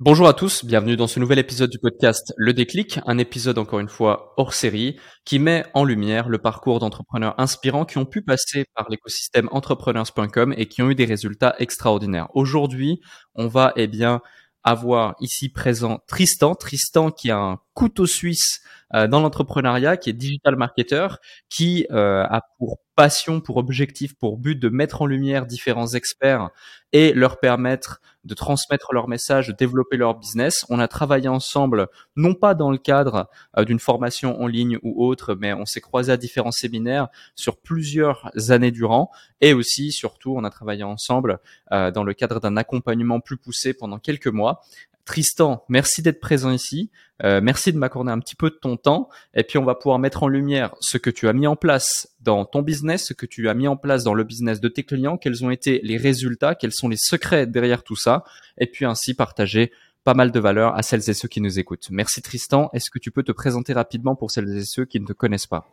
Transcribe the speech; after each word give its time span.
Bonjour 0.00 0.26
à 0.26 0.34
tous, 0.34 0.64
bienvenue 0.64 0.96
dans 0.96 1.06
ce 1.06 1.20
nouvel 1.20 1.38
épisode 1.38 1.70
du 1.70 1.78
podcast 1.78 2.34
Le 2.36 2.52
Déclic, 2.52 2.98
un 3.06 3.16
épisode 3.16 3.58
encore 3.58 3.78
une 3.78 3.88
fois 3.88 4.34
hors 4.36 4.52
série 4.52 4.98
qui 5.24 5.38
met 5.38 5.64
en 5.72 5.84
lumière 5.84 6.28
le 6.28 6.38
parcours 6.38 6.80
d'entrepreneurs 6.80 7.36
inspirants 7.38 7.84
qui 7.84 7.98
ont 7.98 8.04
pu 8.04 8.20
passer 8.20 8.64
par 8.74 8.90
l'écosystème 8.90 9.48
entrepreneurs.com 9.52 10.52
et 10.56 10.66
qui 10.66 10.82
ont 10.82 10.90
eu 10.90 10.96
des 10.96 11.04
résultats 11.04 11.54
extraordinaires. 11.60 12.26
Aujourd'hui, 12.34 13.00
on 13.36 13.46
va 13.46 13.72
eh 13.76 13.86
bien 13.86 14.20
avoir 14.64 15.14
ici 15.20 15.48
présent 15.48 16.00
Tristan, 16.08 16.56
Tristan 16.56 17.12
qui 17.12 17.30
a 17.30 17.38
un 17.38 17.60
couteau 17.74 18.06
suisse 18.06 18.60
euh, 18.94 19.08
dans 19.08 19.20
l'entrepreneuriat, 19.20 19.96
qui 19.96 20.10
est 20.10 20.14
digital 20.14 20.56
marketer, 20.56 21.08
qui 21.48 21.86
euh, 21.90 22.22
a 22.22 22.42
pour 22.58 22.78
passion, 22.94 23.40
pour 23.40 23.56
objectif, 23.56 24.14
pour 24.14 24.38
but 24.38 24.54
de 24.56 24.68
mettre 24.68 25.02
en 25.02 25.06
lumière 25.06 25.46
différents 25.46 25.88
experts 25.88 26.50
et 26.92 27.12
leur 27.12 27.40
permettre 27.40 28.00
de 28.22 28.34
transmettre 28.34 28.92
leur 28.92 29.08
message, 29.08 29.48
de 29.48 29.52
développer 29.52 29.96
leur 29.96 30.14
business. 30.14 30.64
On 30.68 30.78
a 30.78 30.86
travaillé 30.86 31.26
ensemble, 31.26 31.88
non 32.14 32.34
pas 32.34 32.54
dans 32.54 32.70
le 32.70 32.78
cadre 32.78 33.28
euh, 33.58 33.64
d'une 33.64 33.80
formation 33.80 34.40
en 34.40 34.46
ligne 34.46 34.78
ou 34.82 35.04
autre, 35.04 35.34
mais 35.34 35.52
on 35.52 35.66
s'est 35.66 35.80
croisé 35.80 36.12
à 36.12 36.16
différents 36.16 36.52
séminaires 36.52 37.08
sur 37.34 37.56
plusieurs 37.60 38.30
années 38.50 38.70
durant. 38.70 39.10
Et 39.40 39.54
aussi, 39.54 39.90
surtout, 39.90 40.34
on 40.36 40.44
a 40.44 40.50
travaillé 40.50 40.84
ensemble 40.84 41.40
dans 41.70 42.04
le 42.04 42.14
cadre 42.14 42.40
d'un 42.40 42.56
accompagnement 42.56 43.20
plus 43.20 43.36
poussé 43.36 43.74
pendant 43.74 43.98
quelques 43.98 44.28
mois. 44.28 44.62
Tristan, 45.04 45.64
merci 45.68 46.02
d'être 46.02 46.20
présent 46.20 46.50
ici. 46.50 46.90
Euh, 47.22 47.40
merci 47.42 47.72
de 47.72 47.78
m'accorder 47.78 48.10
un 48.10 48.18
petit 48.18 48.34
peu 48.34 48.50
de 48.50 48.54
ton 48.54 48.76
temps. 48.76 49.08
Et 49.34 49.44
puis, 49.44 49.58
on 49.58 49.64
va 49.64 49.74
pouvoir 49.74 49.98
mettre 49.98 50.22
en 50.22 50.28
lumière 50.28 50.74
ce 50.80 50.98
que 50.98 51.10
tu 51.10 51.28
as 51.28 51.32
mis 51.32 51.46
en 51.46 51.56
place 51.56 52.08
dans 52.20 52.44
ton 52.44 52.62
business, 52.62 53.06
ce 53.06 53.12
que 53.12 53.26
tu 53.26 53.48
as 53.48 53.54
mis 53.54 53.68
en 53.68 53.76
place 53.76 54.02
dans 54.02 54.14
le 54.14 54.24
business 54.24 54.60
de 54.60 54.68
tes 54.68 54.82
clients, 54.82 55.18
quels 55.18 55.44
ont 55.44 55.50
été 55.50 55.80
les 55.84 55.96
résultats, 55.96 56.54
quels 56.54 56.72
sont 56.72 56.88
les 56.88 56.96
secrets 56.96 57.46
derrière 57.46 57.82
tout 57.82 57.96
ça. 57.96 58.24
Et 58.58 58.66
puis, 58.66 58.84
ainsi 58.86 59.14
partager 59.14 59.72
pas 60.04 60.14
mal 60.14 60.30
de 60.30 60.40
valeur 60.40 60.76
à 60.76 60.82
celles 60.82 61.08
et 61.08 61.14
ceux 61.14 61.28
qui 61.28 61.40
nous 61.40 61.58
écoutent. 61.58 61.88
Merci 61.90 62.20
Tristan. 62.20 62.70
Est-ce 62.72 62.90
que 62.90 62.98
tu 62.98 63.10
peux 63.10 63.22
te 63.22 63.32
présenter 63.32 63.72
rapidement 63.72 64.14
pour 64.14 64.30
celles 64.30 64.56
et 64.56 64.64
ceux 64.64 64.84
qui 64.84 65.00
ne 65.00 65.06
te 65.06 65.12
connaissent 65.12 65.46
pas? 65.46 65.66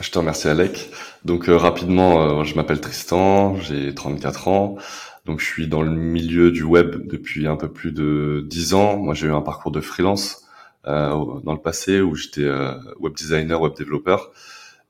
Je 0.00 0.10
te 0.10 0.18
remercie 0.18 0.48
Alec. 0.48 0.90
Donc 1.24 1.48
euh, 1.48 1.56
rapidement, 1.56 2.40
euh, 2.40 2.44
je 2.44 2.54
m'appelle 2.54 2.80
Tristan, 2.80 3.56
j'ai 3.56 3.94
34 3.94 4.48
ans. 4.48 4.76
Donc 5.24 5.40
je 5.40 5.46
suis 5.46 5.68
dans 5.68 5.82
le 5.82 5.90
milieu 5.90 6.50
du 6.50 6.62
web 6.64 7.06
depuis 7.06 7.46
un 7.46 7.56
peu 7.56 7.70
plus 7.70 7.92
de 7.92 8.44
dix 8.48 8.74
ans. 8.74 8.96
Moi 8.96 9.14
j'ai 9.14 9.28
eu 9.28 9.32
un 9.32 9.40
parcours 9.40 9.70
de 9.70 9.80
freelance 9.80 10.44
euh, 10.86 11.40
dans 11.44 11.52
le 11.52 11.60
passé 11.60 12.00
où 12.00 12.14
j'étais 12.14 12.44
euh, 12.44 12.74
web 12.98 13.14
designer, 13.14 13.60
web 13.60 13.74
développeur. 13.76 14.32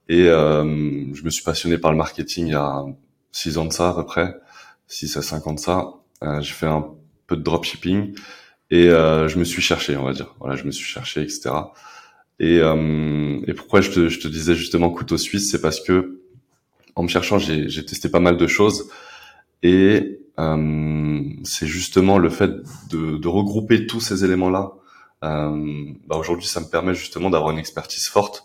Et 0.09 0.29
euh, 0.29 0.65
je 1.15 1.23
me 1.23 1.31
suis 1.31 1.45
passionné 1.45 1.79
par 1.79 1.91
le 1.91 1.99
marketing 1.99 2.47
il 2.47 2.53
y 2.53 2.55
a 2.55 2.85
six 3.31 3.59
ans 3.59 3.67
de 3.67 3.73
ça 3.73 3.91
à 3.91 3.95
peu 3.95 4.05
près, 4.05 4.35
6 4.89 5.17
à 5.17 5.23
5 5.23 5.47
ans 5.47 5.53
de 5.55 5.61
ça. 5.61 5.93
Euh, 6.23 6.41
j'ai 6.41 6.53
fait 6.53 6.67
un 6.67 6.87
peu 7.27 7.37
de 7.37 7.43
dropshipping 7.43 8.15
et 8.71 8.89
euh, 8.89 9.29
je 9.29 9.39
me 9.39 9.45
suis 9.45 9.63
cherché, 9.63 9.97
on 9.97 10.05
va 10.05 10.13
dire. 10.13 10.35
Voilà, 10.41 10.57
je 10.57 10.65
me 10.65 10.71
suis 10.71 10.87
cherché, 10.87 11.23
etc. 11.23 11.51
Et, 12.41 12.57
et 12.57 13.55
pourquoi 13.55 13.83
je 13.83 13.91
te, 13.91 14.09
je 14.09 14.19
te 14.19 14.27
disais 14.27 14.55
justement 14.57 14.91
couteau 14.91 15.17
suisse, 15.17 15.51
c'est 15.51 15.61
parce 15.61 15.81
que 15.81 16.21
en 16.97 17.05
me 17.05 17.09
cherchant, 17.09 17.39
j'ai 17.39 17.85
testé 17.87 18.09
pas 18.09 18.21
mal 18.21 18.37
de 18.37 18.47
choses 18.47 18.91
et 19.63 20.01
euh, 20.01 20.22
c'est 20.37 21.67
justement 21.67 22.19
le 22.19 22.31
fait 22.31 22.51
de, 22.91 23.17
de, 23.17 23.29
regrouper 23.29 23.87
tous 23.87 24.01
ces 24.01 24.25
éléments-là. 24.25 24.73
Euh, 25.25 25.85
bah 26.07 26.17
aujourd'hui, 26.17 26.47
ça 26.47 26.61
me 26.61 26.67
permet 26.67 26.95
justement 26.95 27.31
d'avoir 27.31 27.51
une 27.51 27.59
expertise 27.59 28.09
forte 28.09 28.45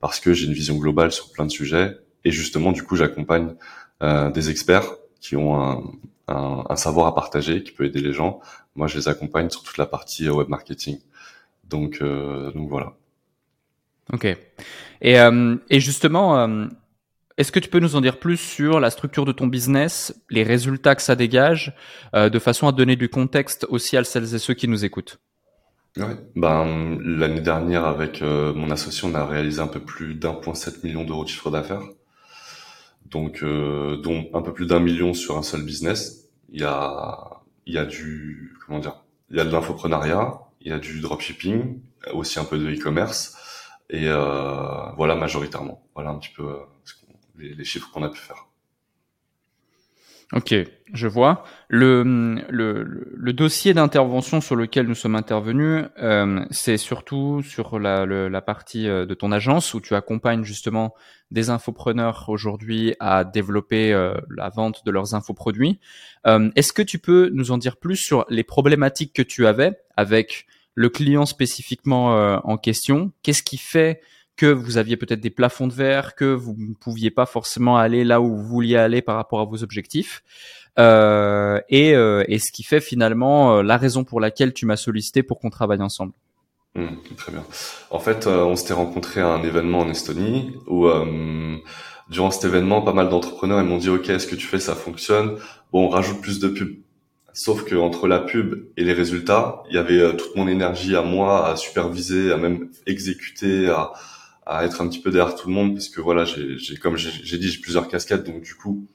parce 0.00 0.20
que 0.20 0.34
j'ai 0.34 0.46
une 0.46 0.52
vision 0.52 0.76
globale 0.76 1.10
sur 1.10 1.32
plein 1.32 1.46
de 1.46 1.50
sujets 1.50 1.96
et 2.24 2.30
justement, 2.30 2.72
du 2.72 2.82
coup, 2.82 2.96
j'accompagne 2.96 3.54
euh, 4.02 4.30
des 4.30 4.50
experts 4.50 4.96
qui 5.20 5.36
ont 5.36 5.60
un, 5.60 5.82
un, 6.28 6.64
un, 6.68 6.76
savoir 6.76 7.06
à 7.06 7.14
partager, 7.14 7.62
qui 7.62 7.72
peut 7.72 7.84
aider 7.84 8.00
les 8.00 8.12
gens. 8.12 8.40
Moi, 8.74 8.86
je 8.86 8.98
les 8.98 9.08
accompagne 9.08 9.50
sur 9.50 9.62
toute 9.62 9.78
la 9.78 9.86
partie 9.86 10.28
web 10.28 10.48
marketing. 10.48 10.98
Donc, 11.64 11.98
euh, 12.00 12.52
donc 12.52 12.68
voilà. 12.68 12.94
Ok. 14.12 14.24
Et, 15.00 15.20
euh, 15.20 15.56
et 15.70 15.80
justement, 15.80 16.38
euh, 16.38 16.66
est-ce 17.38 17.52
que 17.52 17.60
tu 17.60 17.68
peux 17.68 17.78
nous 17.78 17.96
en 17.96 18.00
dire 18.00 18.18
plus 18.18 18.36
sur 18.36 18.80
la 18.80 18.90
structure 18.90 19.24
de 19.24 19.32
ton 19.32 19.46
business, 19.46 20.14
les 20.28 20.42
résultats 20.42 20.94
que 20.94 21.02
ça 21.02 21.16
dégage, 21.16 21.74
euh, 22.14 22.28
de 22.28 22.38
façon 22.38 22.68
à 22.68 22.72
donner 22.72 22.96
du 22.96 23.08
contexte 23.08 23.66
aussi 23.70 23.96
à 23.96 24.04
celles 24.04 24.34
et 24.34 24.38
ceux 24.38 24.54
qui 24.54 24.68
nous 24.68 24.84
écoutent 24.84 25.20
Ouais. 25.96 26.16
Ben, 26.36 26.98
l'année 27.02 27.40
dernière, 27.40 27.84
avec 27.86 28.22
euh, 28.22 28.52
mon 28.54 28.70
associé, 28.70 29.08
on 29.10 29.14
a 29.14 29.24
réalisé 29.24 29.60
un 29.60 29.66
peu 29.66 29.80
plus 29.80 30.14
d'1,7 30.14 30.84
million 30.84 31.04
d'euros 31.04 31.24
de 31.24 31.28
chiffre 31.28 31.50
d'affaires. 31.50 31.82
Donc, 33.06 33.42
euh, 33.42 33.96
dont 34.02 34.28
un 34.34 34.42
peu 34.42 34.52
plus 34.52 34.66
d'un 34.66 34.80
million 34.80 35.14
sur 35.14 35.38
un 35.38 35.42
seul 35.42 35.62
business. 35.62 36.28
Il 36.50 36.60
y 36.60 36.64
a, 36.64 37.42
il 37.66 37.74
y 37.74 37.78
a 37.78 37.84
du, 37.84 38.56
comment 38.66 38.78
dire, 38.78 39.04
il 39.30 39.36
y 39.36 39.40
a 39.40 39.44
de 39.44 39.50
l'infoprenariat, 39.50 40.40
il 40.60 40.68
y 40.68 40.72
a 40.72 40.78
du 40.78 41.00
dropshipping, 41.00 41.80
aussi 42.12 42.38
un 42.38 42.44
peu 42.44 42.58
de 42.58 42.70
e-commerce, 42.70 43.36
et 43.90 44.08
euh, 44.08 44.90
voilà 44.96 45.14
majoritairement. 45.14 45.82
Voilà 45.94 46.10
un 46.10 46.18
petit 46.18 46.32
peu 46.34 46.44
euh, 46.44 46.58
les, 47.38 47.64
chiffres 47.64 47.90
qu'on 47.90 48.02
a 48.02 48.08
pu 48.08 48.18
faire. 48.18 48.48
Ok, 50.34 50.54
je 50.92 51.08
vois. 51.08 51.42
Le, 51.68 53.32
dossier 53.32 53.72
d'intervention 53.72 54.42
sur 54.42 54.56
lequel 54.56 54.86
nous 54.86 54.94
sommes 54.94 55.16
intervenus, 55.16 55.86
euh, 56.02 56.44
c'est 56.50 56.76
surtout 56.76 57.42
sur 57.42 57.78
la, 57.78 58.42
partie 58.42 58.88
euh, 58.88 59.06
de 59.06 59.14
ton 59.14 59.32
agence 59.32 59.72
où 59.72 59.80
tu 59.80 59.94
accompagnes 59.94 60.44
justement 60.44 60.94
des 61.30 61.48
infopreneurs 61.48 62.26
aujourd'hui 62.28 62.94
à 63.00 63.24
développer 63.24 63.92
euh, 63.94 64.14
la 64.28 64.50
vente 64.50 64.84
de 64.84 64.90
leurs 64.90 65.14
infoproduits. 65.14 65.80
Est-ce 66.26 66.74
que 66.74 66.82
tu 66.82 66.98
peux 66.98 67.30
nous 67.32 67.50
en 67.50 67.56
dire 67.56 67.78
plus 67.78 67.96
sur 67.96 68.26
les 68.28 68.44
problématiques 68.44 69.14
que 69.14 69.22
tu 69.22 69.46
avais 69.46 69.78
avec 69.96 70.46
le 70.74 70.90
client 70.90 71.24
spécifiquement 71.24 72.38
en 72.44 72.58
question? 72.58 73.12
Qu'est-ce 73.22 73.42
qui 73.42 73.56
fait 73.56 74.02
que 74.38 74.46
vous 74.46 74.78
aviez 74.78 74.96
peut-être 74.96 75.20
des 75.20 75.30
plafonds 75.30 75.66
de 75.66 75.74
verre, 75.74 76.14
que 76.14 76.24
vous 76.24 76.54
ne 76.56 76.72
pouviez 76.72 77.10
pas 77.10 77.26
forcément 77.26 77.76
aller 77.76 78.04
là 78.04 78.20
où 78.20 78.36
vous 78.36 78.44
vouliez 78.44 78.76
aller 78.76 79.02
par 79.02 79.16
rapport 79.16 79.40
à 79.40 79.44
vos 79.44 79.62
objectifs. 79.62 80.22
Euh, 80.78 81.60
et, 81.68 81.94
euh, 81.96 82.24
et, 82.28 82.38
ce 82.38 82.52
qui 82.52 82.62
fait 82.62 82.80
finalement 82.80 83.56
euh, 83.56 83.62
la 83.62 83.76
raison 83.76 84.04
pour 84.04 84.20
laquelle 84.20 84.54
tu 84.54 84.64
m'as 84.64 84.76
sollicité 84.76 85.24
pour 85.24 85.40
qu'on 85.40 85.50
travaille 85.50 85.82
ensemble. 85.82 86.12
Mmh, 86.76 86.86
très 87.16 87.32
bien. 87.32 87.44
En 87.90 87.98
fait, 87.98 88.28
euh, 88.28 88.44
on 88.44 88.54
s'était 88.54 88.74
rencontré 88.74 89.20
à 89.20 89.26
un 89.26 89.42
événement 89.42 89.80
en 89.80 89.90
Estonie 89.90 90.54
où 90.68 90.86
euh, 90.86 91.56
durant 92.08 92.30
cet 92.30 92.44
événement, 92.44 92.80
pas 92.80 92.92
mal 92.92 93.08
d'entrepreneurs 93.08 93.64
m'ont 93.64 93.78
dit 93.78 93.90
OK, 93.90 94.08
est-ce 94.08 94.28
que 94.28 94.36
tu 94.36 94.46
fais 94.46 94.60
ça 94.60 94.76
fonctionne? 94.76 95.36
Bon, 95.72 95.86
on 95.86 95.88
rajoute 95.88 96.20
plus 96.20 96.38
de 96.38 96.46
pubs. 96.46 96.76
Sauf 97.32 97.64
que 97.64 97.74
entre 97.74 98.06
la 98.06 98.20
pub 98.20 98.68
et 98.76 98.84
les 98.84 98.92
résultats, 98.92 99.64
il 99.68 99.74
y 99.74 99.78
avait 99.78 100.16
toute 100.16 100.36
mon 100.36 100.46
énergie 100.46 100.94
à 100.94 101.02
moi 101.02 101.48
à 101.48 101.56
superviser, 101.56 102.32
à 102.32 102.36
même 102.36 102.68
exécuter, 102.86 103.68
à, 103.68 103.92
à 104.48 104.64
être 104.64 104.80
un 104.80 104.88
petit 104.88 105.00
peu 105.00 105.10
derrière 105.10 105.36
tout 105.36 105.46
le 105.46 105.54
monde 105.54 105.74
parce 105.74 105.88
que 105.90 106.00
voilà 106.00 106.24
j'ai 106.24 106.76
comme 106.76 106.96
j'ai 106.96 107.38
dit 107.38 107.50
j'ai 107.50 107.60
plusieurs 107.60 107.86
casquettes 107.86 108.24
donc 108.24 108.42
du 108.42 108.54
coup 108.54 108.86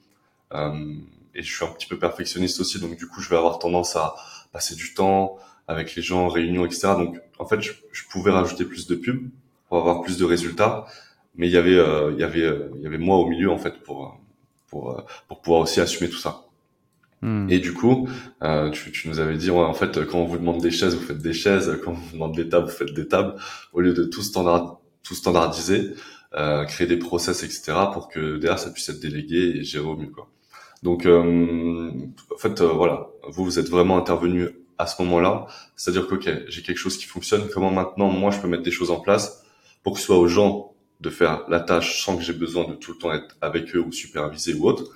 euh, 0.52 0.94
et 1.34 1.42
je 1.42 1.54
suis 1.54 1.64
un 1.64 1.68
petit 1.68 1.86
peu 1.86 1.96
perfectionniste 1.96 2.60
aussi 2.60 2.80
donc 2.80 2.96
du 2.98 3.06
coup 3.06 3.20
je 3.20 3.30
vais 3.30 3.36
avoir 3.36 3.60
tendance 3.60 3.94
à 3.94 4.16
passer 4.52 4.74
du 4.74 4.94
temps 4.94 5.38
avec 5.68 5.94
les 5.94 6.02
gens 6.02 6.24
en 6.24 6.28
réunion 6.28 6.66
etc 6.66 6.88
donc 6.96 7.20
en 7.38 7.46
fait 7.46 7.60
je, 7.60 7.72
je 7.92 8.02
pouvais 8.10 8.32
rajouter 8.32 8.64
plus 8.64 8.88
de 8.88 8.96
pubs 8.96 9.30
pour 9.68 9.78
avoir 9.78 10.02
plus 10.02 10.18
de 10.18 10.24
résultats 10.24 10.86
mais 11.36 11.46
il 11.46 11.52
y 11.52 11.56
avait 11.56 11.78
euh, 11.78 12.10
il 12.12 12.18
y 12.18 12.24
avait 12.24 12.42
euh, 12.42 12.70
il 12.76 12.82
y 12.82 12.86
avait 12.88 12.98
moi 12.98 13.18
au 13.18 13.28
milieu 13.28 13.50
en 13.50 13.58
fait 13.58 13.80
pour 13.84 14.18
pour 14.66 15.04
pour 15.28 15.40
pouvoir 15.40 15.62
aussi 15.62 15.80
assumer 15.80 16.10
tout 16.10 16.18
ça 16.18 16.46
hmm. 17.22 17.46
et 17.48 17.60
du 17.60 17.72
coup, 17.74 18.08
euh, 18.42 18.70
tu, 18.70 18.90
tu, 18.90 19.08
nous 19.08 19.20
avais 19.20 19.36
dit, 19.36 19.50
ouais, 19.50 19.60
en 19.60 19.74
fait, 19.74 20.04
quand 20.06 20.18
on 20.18 20.24
vous 20.24 20.36
demande 20.36 20.60
des 20.60 20.72
chaises, 20.72 20.94
vous 20.96 21.02
faites 21.02 21.22
des 21.22 21.32
chaises. 21.32 21.78
Quand 21.84 21.92
on 21.92 21.94
vous 21.94 22.12
demande 22.12 22.34
des 22.34 22.48
tables, 22.48 22.66
vous 22.66 22.72
faites 22.72 22.92
des 22.92 23.06
tables. 23.06 23.36
Au 23.72 23.80
lieu 23.80 23.94
de 23.94 24.04
tout 24.04 24.22
standard, 24.22 24.80
tout 25.04 25.14
standardiser, 25.14 25.92
euh, 26.34 26.64
créer 26.64 26.88
des 26.88 26.96
process, 26.96 27.44
etc., 27.44 27.74
pour 27.92 28.08
que 28.08 28.38
derrière 28.38 28.58
ça 28.58 28.70
puisse 28.70 28.88
être 28.88 28.98
délégué 28.98 29.58
et 29.58 29.62
géré 29.62 29.84
au 29.84 29.96
mieux. 29.96 30.10
Quoi. 30.10 30.28
Donc, 30.82 31.06
euh, 31.06 31.90
en 32.34 32.38
fait, 32.38 32.60
euh, 32.60 32.66
voilà, 32.66 33.08
vous 33.28 33.44
vous 33.44 33.58
êtes 33.60 33.68
vraiment 33.68 33.96
intervenu 33.96 34.48
à 34.78 34.86
ce 34.86 35.00
moment-là, 35.02 35.46
c'est-à-dire 35.76 36.08
que 36.08 36.16
ok, 36.16 36.28
j'ai 36.48 36.62
quelque 36.62 36.78
chose 36.78 36.98
qui 36.98 37.04
fonctionne. 37.04 37.48
Comment 37.52 37.70
maintenant 37.70 38.08
moi 38.08 38.32
je 38.32 38.40
peux 38.40 38.48
mettre 38.48 38.64
des 38.64 38.72
choses 38.72 38.90
en 38.90 38.98
place 38.98 39.44
pour 39.84 39.94
que 39.94 40.00
ce 40.00 40.06
soit 40.06 40.18
aux 40.18 40.26
gens 40.26 40.74
de 41.00 41.10
faire 41.10 41.44
la 41.48 41.60
tâche 41.60 42.04
sans 42.04 42.16
que 42.16 42.22
j'ai 42.24 42.32
besoin 42.32 42.66
de 42.68 42.74
tout 42.74 42.92
le 42.92 42.98
temps 42.98 43.12
être 43.12 43.36
avec 43.40 43.74
eux 43.76 43.80
ou 43.80 43.92
superviser 43.92 44.54
ou 44.54 44.66
autre? 44.66 44.90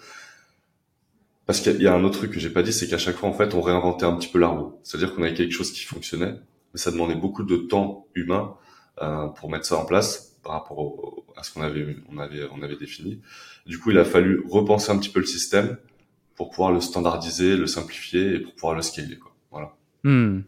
Parce 1.46 1.60
qu'il 1.60 1.80
y 1.80 1.86
a 1.86 1.94
un 1.94 2.02
autre 2.02 2.18
truc 2.18 2.32
que 2.32 2.40
j'ai 2.40 2.50
pas 2.50 2.62
dit, 2.62 2.72
c'est 2.72 2.88
qu'à 2.88 2.98
chaque 2.98 3.16
fois 3.16 3.28
en 3.28 3.32
fait 3.32 3.54
on 3.54 3.60
réinventait 3.60 4.04
un 4.04 4.16
petit 4.16 4.28
peu 4.28 4.40
la 4.40 4.48
roue. 4.48 4.80
C'est-à-dire 4.82 5.14
qu'on 5.14 5.22
avait 5.22 5.34
quelque 5.34 5.52
chose 5.52 5.72
qui 5.72 5.84
fonctionnait, 5.84 6.34
mais 6.74 6.80
ça 6.80 6.90
demandait 6.90 7.14
beaucoup 7.14 7.44
de 7.44 7.56
temps 7.56 8.08
humain 8.16 8.56
pour 9.36 9.50
mettre 9.50 9.66
ça 9.66 9.76
en 9.76 9.84
place 9.84 10.36
par 10.42 10.52
rapport 10.52 11.24
à 11.36 11.42
ce 11.42 11.52
qu'on 11.52 11.62
avait, 11.62 11.96
on 12.10 12.18
avait, 12.18 12.48
on 12.52 12.62
avait 12.62 12.76
défini. 12.76 13.20
Du 13.66 13.78
coup, 13.78 13.90
il 13.90 13.98
a 13.98 14.04
fallu 14.04 14.42
repenser 14.48 14.90
un 14.90 14.98
petit 14.98 15.10
peu 15.10 15.20
le 15.20 15.26
système 15.26 15.76
pour 16.36 16.50
pouvoir 16.50 16.72
le 16.72 16.80
standardiser, 16.80 17.56
le 17.56 17.66
simplifier 17.66 18.34
et 18.34 18.38
pour 18.40 18.54
pouvoir 18.54 18.74
le 18.74 18.82
scaler. 18.82 19.18
Quoi. 19.18 19.34
Voilà. 19.50 19.74
Hmm. 20.04 20.42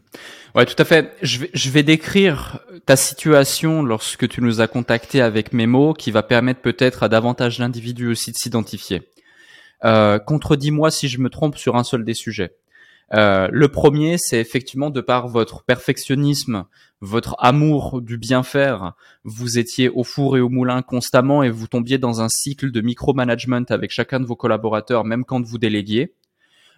Ouais, 0.55 0.65
tout 0.65 0.75
à 0.77 0.85
fait. 0.85 1.15
Je 1.21 1.39
vais, 1.39 1.49
je 1.53 1.69
vais 1.69 1.83
décrire 1.83 2.59
ta 2.85 2.95
situation 2.95 3.83
lorsque 3.83 4.27
tu 4.27 4.41
nous 4.41 4.61
as 4.61 4.67
contacté 4.67 5.21
avec 5.21 5.53
Memo, 5.53 5.93
qui 5.93 6.11
va 6.11 6.23
permettre 6.23 6.61
peut-être 6.61 7.03
à 7.03 7.09
davantage 7.09 7.59
d'individus 7.59 8.07
aussi 8.07 8.31
de 8.31 8.37
s'identifier. 8.37 9.09
Euh, 9.83 10.19
contredis-moi 10.19 10.91
si 10.91 11.07
je 11.07 11.19
me 11.19 11.29
trompe 11.29 11.57
sur 11.57 11.75
un 11.75 11.83
seul 11.83 12.05
des 12.05 12.13
sujets. 12.13 12.55
Euh, 13.13 13.49
le 13.51 13.67
premier, 13.67 14.17
c'est 14.17 14.39
effectivement 14.39 14.89
de 14.89 15.01
par 15.01 15.27
votre 15.27 15.63
perfectionnisme, 15.63 16.65
votre 17.01 17.35
amour 17.39 18.01
du 18.01 18.17
bien 18.17 18.41
faire, 18.41 18.93
vous 19.23 19.57
étiez 19.57 19.89
au 19.89 20.03
four 20.03 20.37
et 20.37 20.41
au 20.41 20.49
moulin 20.49 20.81
constamment 20.81 21.43
et 21.43 21.49
vous 21.49 21.67
tombiez 21.67 21.97
dans 21.97 22.21
un 22.21 22.29
cycle 22.29 22.71
de 22.71 22.79
micromanagement 22.79 23.65
avec 23.69 23.91
chacun 23.91 24.19
de 24.19 24.25
vos 24.25 24.35
collaborateurs, 24.35 25.03
même 25.03 25.25
quand 25.25 25.45
vous 25.45 25.57
déléguiez. 25.57 26.13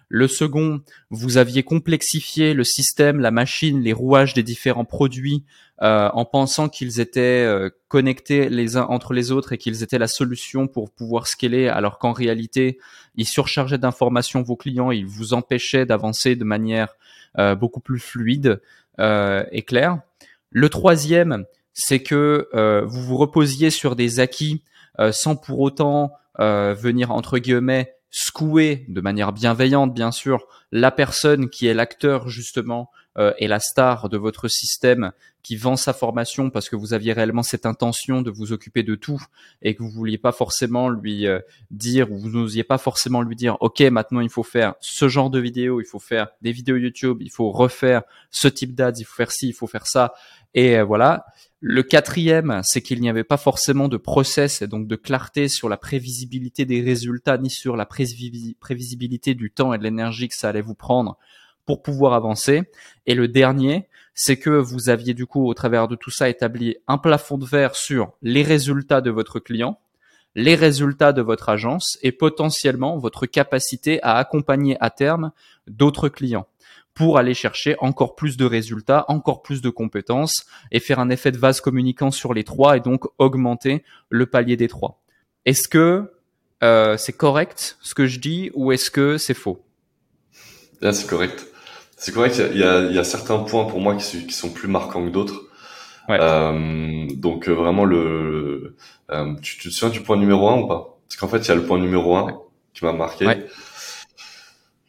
Le 0.08 0.28
second, 0.28 0.80
vous 1.10 1.38
aviez 1.38 1.62
complexifié 1.62 2.52
le 2.52 2.64
système, 2.64 3.20
la 3.20 3.30
machine, 3.30 3.80
les 3.80 3.92
rouages 3.92 4.34
des 4.34 4.42
différents 4.42 4.84
produits 4.84 5.44
euh, 5.82 6.08
en 6.12 6.24
pensant 6.24 6.68
qu'ils 6.68 7.00
étaient 7.00 7.44
euh, 7.44 7.68
connectés 7.88 8.48
les 8.48 8.76
uns 8.76 8.84
entre 8.84 9.12
les 9.12 9.32
autres 9.32 9.52
et 9.52 9.58
qu'ils 9.58 9.82
étaient 9.82 9.98
la 9.98 10.06
solution 10.06 10.68
pour 10.68 10.92
pouvoir 10.92 11.26
scaler, 11.26 11.66
alors 11.66 11.98
qu'en 11.98 12.12
réalité, 12.12 12.78
ils 13.16 13.26
surchargeaient 13.26 13.78
d'informations 13.78 14.42
vos 14.42 14.54
clients, 14.54 14.92
ils 14.92 15.06
vous 15.06 15.34
empêchaient 15.34 15.84
d'avancer 15.84 16.36
de 16.36 16.44
manière 16.44 16.94
euh, 17.38 17.56
beaucoup 17.56 17.80
plus 17.80 17.98
fluide 17.98 18.60
et 19.00 19.62
claire. 19.66 19.98
Le 20.50 20.68
troisième, 20.68 21.46
c'est 21.72 21.98
que 21.98 22.48
vous 22.86 23.02
vous 23.02 23.16
reposiez 23.16 23.70
sur 23.70 23.96
des 23.96 24.20
acquis 24.20 24.62
sans 25.10 25.34
pour 25.34 25.58
autant 25.58 26.12
venir 26.38 27.10
entre 27.10 27.38
guillemets 27.38 27.96
secouer 28.10 28.84
de 28.86 29.00
manière 29.00 29.32
bienveillante, 29.32 29.92
bien 29.92 30.12
sûr, 30.12 30.46
la 30.70 30.92
personne 30.92 31.50
qui 31.50 31.66
est 31.66 31.74
l'acteur 31.74 32.28
justement 32.28 32.88
euh, 33.16 33.32
et 33.38 33.46
la 33.46 33.60
star 33.60 34.08
de 34.08 34.16
votre 34.16 34.48
système 34.48 35.12
qui 35.42 35.56
vend 35.56 35.76
sa 35.76 35.92
formation 35.92 36.50
parce 36.50 36.68
que 36.68 36.74
vous 36.74 36.94
aviez 36.94 37.12
réellement 37.12 37.42
cette 37.42 37.66
intention 37.66 38.22
de 38.22 38.30
vous 38.30 38.52
occuper 38.52 38.82
de 38.82 38.94
tout 38.94 39.22
et 39.62 39.74
que 39.74 39.82
vous 39.82 39.90
vouliez 39.90 40.18
pas 40.18 40.32
forcément 40.32 40.88
lui 40.88 41.26
euh, 41.26 41.38
dire 41.70 42.10
ou 42.10 42.18
vous 42.18 42.30
n'osiez 42.30 42.64
pas 42.64 42.78
forcément 42.78 43.22
lui 43.22 43.36
dire 43.36 43.56
ok 43.60 43.80
maintenant 43.82 44.20
il 44.20 44.30
faut 44.30 44.42
faire 44.42 44.74
ce 44.80 45.08
genre 45.08 45.30
de 45.30 45.38
vidéo, 45.38 45.80
il 45.80 45.86
faut 45.86 45.98
faire 45.98 46.28
des 46.42 46.50
vidéos 46.50 46.76
YouTube, 46.76 47.18
il 47.20 47.30
faut 47.30 47.50
refaire 47.52 48.02
ce 48.30 48.48
type 48.48 48.74
d'ads, 48.74 48.92
il 48.98 49.04
faut 49.04 49.14
faire 49.14 49.30
ci, 49.30 49.48
il 49.48 49.54
faut 49.54 49.66
faire 49.66 49.86
ça 49.86 50.14
et 50.54 50.78
euh, 50.78 50.84
voilà. 50.84 51.26
Le 51.60 51.82
quatrième, 51.82 52.60
c'est 52.62 52.82
qu'il 52.82 53.00
n'y 53.00 53.08
avait 53.08 53.24
pas 53.24 53.38
forcément 53.38 53.88
de 53.88 53.96
process 53.96 54.60
et 54.60 54.66
donc 54.66 54.86
de 54.86 54.96
clarté 54.96 55.48
sur 55.48 55.70
la 55.70 55.78
prévisibilité 55.78 56.66
des 56.66 56.82
résultats 56.82 57.38
ni 57.38 57.48
sur 57.48 57.74
la 57.76 57.86
prévisibilité 57.86 59.34
du 59.34 59.50
temps 59.50 59.72
et 59.72 59.78
de 59.78 59.82
l'énergie 59.82 60.28
que 60.28 60.36
ça 60.36 60.50
allait 60.50 60.60
vous 60.60 60.74
prendre 60.74 61.16
pour 61.66 61.82
pouvoir 61.82 62.12
avancer. 62.14 62.62
Et 63.06 63.14
le 63.14 63.28
dernier, 63.28 63.88
c'est 64.14 64.38
que 64.38 64.50
vous 64.50 64.88
aviez 64.88 65.14
du 65.14 65.26
coup 65.26 65.46
au 65.46 65.54
travers 65.54 65.88
de 65.88 65.96
tout 65.96 66.10
ça 66.10 66.28
établi 66.28 66.76
un 66.86 66.98
plafond 66.98 67.38
de 67.38 67.44
verre 67.44 67.74
sur 67.74 68.12
les 68.22 68.42
résultats 68.42 69.00
de 69.00 69.10
votre 69.10 69.40
client, 69.40 69.80
les 70.34 70.54
résultats 70.54 71.12
de 71.12 71.22
votre 71.22 71.48
agence 71.48 71.98
et 72.02 72.12
potentiellement 72.12 72.98
votre 72.98 73.26
capacité 73.26 74.02
à 74.02 74.16
accompagner 74.16 74.76
à 74.80 74.90
terme 74.90 75.32
d'autres 75.66 76.08
clients 76.08 76.46
pour 76.94 77.18
aller 77.18 77.34
chercher 77.34 77.74
encore 77.80 78.14
plus 78.14 78.36
de 78.36 78.44
résultats, 78.44 79.04
encore 79.08 79.42
plus 79.42 79.60
de 79.60 79.68
compétences 79.68 80.46
et 80.70 80.78
faire 80.78 81.00
un 81.00 81.10
effet 81.10 81.32
de 81.32 81.38
vase 81.38 81.60
communicant 81.60 82.12
sur 82.12 82.34
les 82.34 82.44
trois 82.44 82.76
et 82.76 82.80
donc 82.80 83.06
augmenter 83.18 83.84
le 84.10 84.26
palier 84.26 84.56
des 84.56 84.68
trois. 84.68 85.02
Est-ce 85.44 85.68
que 85.68 86.12
euh, 86.62 86.96
c'est 86.96 87.12
correct 87.12 87.76
ce 87.80 87.94
que 87.94 88.06
je 88.06 88.20
dis 88.20 88.50
ou 88.54 88.70
est-ce 88.70 88.92
que 88.92 89.18
c'est 89.18 89.34
faux? 89.34 89.64
Là, 90.80 90.92
c'est 90.92 91.08
correct. 91.08 91.48
C'est 92.04 92.12
correct. 92.12 92.38
Il 92.52 92.58
y, 92.58 92.62
a, 92.62 92.80
il 92.80 92.94
y 92.94 92.98
a, 92.98 93.04
certains 93.04 93.38
points 93.38 93.64
pour 93.64 93.80
moi 93.80 93.96
qui, 93.96 94.26
qui 94.26 94.34
sont 94.34 94.50
plus 94.50 94.68
marquants 94.68 95.02
que 95.06 95.10
d'autres. 95.10 95.48
Ouais. 96.06 96.18
Euh, 96.20 97.06
donc 97.14 97.48
euh, 97.48 97.52
vraiment 97.52 97.86
le, 97.86 98.76
euh, 99.10 99.34
tu, 99.40 99.56
tu, 99.56 99.70
te 99.70 99.74
souviens 99.74 99.90
du 99.90 100.02
point 100.02 100.18
numéro 100.18 100.50
un 100.50 100.58
ou 100.58 100.66
pas? 100.66 100.98
Parce 101.08 101.18
qu'en 101.18 101.28
fait, 101.28 101.38
il 101.38 101.48
y 101.48 101.50
a 101.50 101.54
le 101.54 101.64
point 101.64 101.78
numéro 101.78 102.14
un 102.14 102.42
qui 102.74 102.84
m'a 102.84 102.92
marqué. 102.92 103.24
Ouais. 103.26 103.46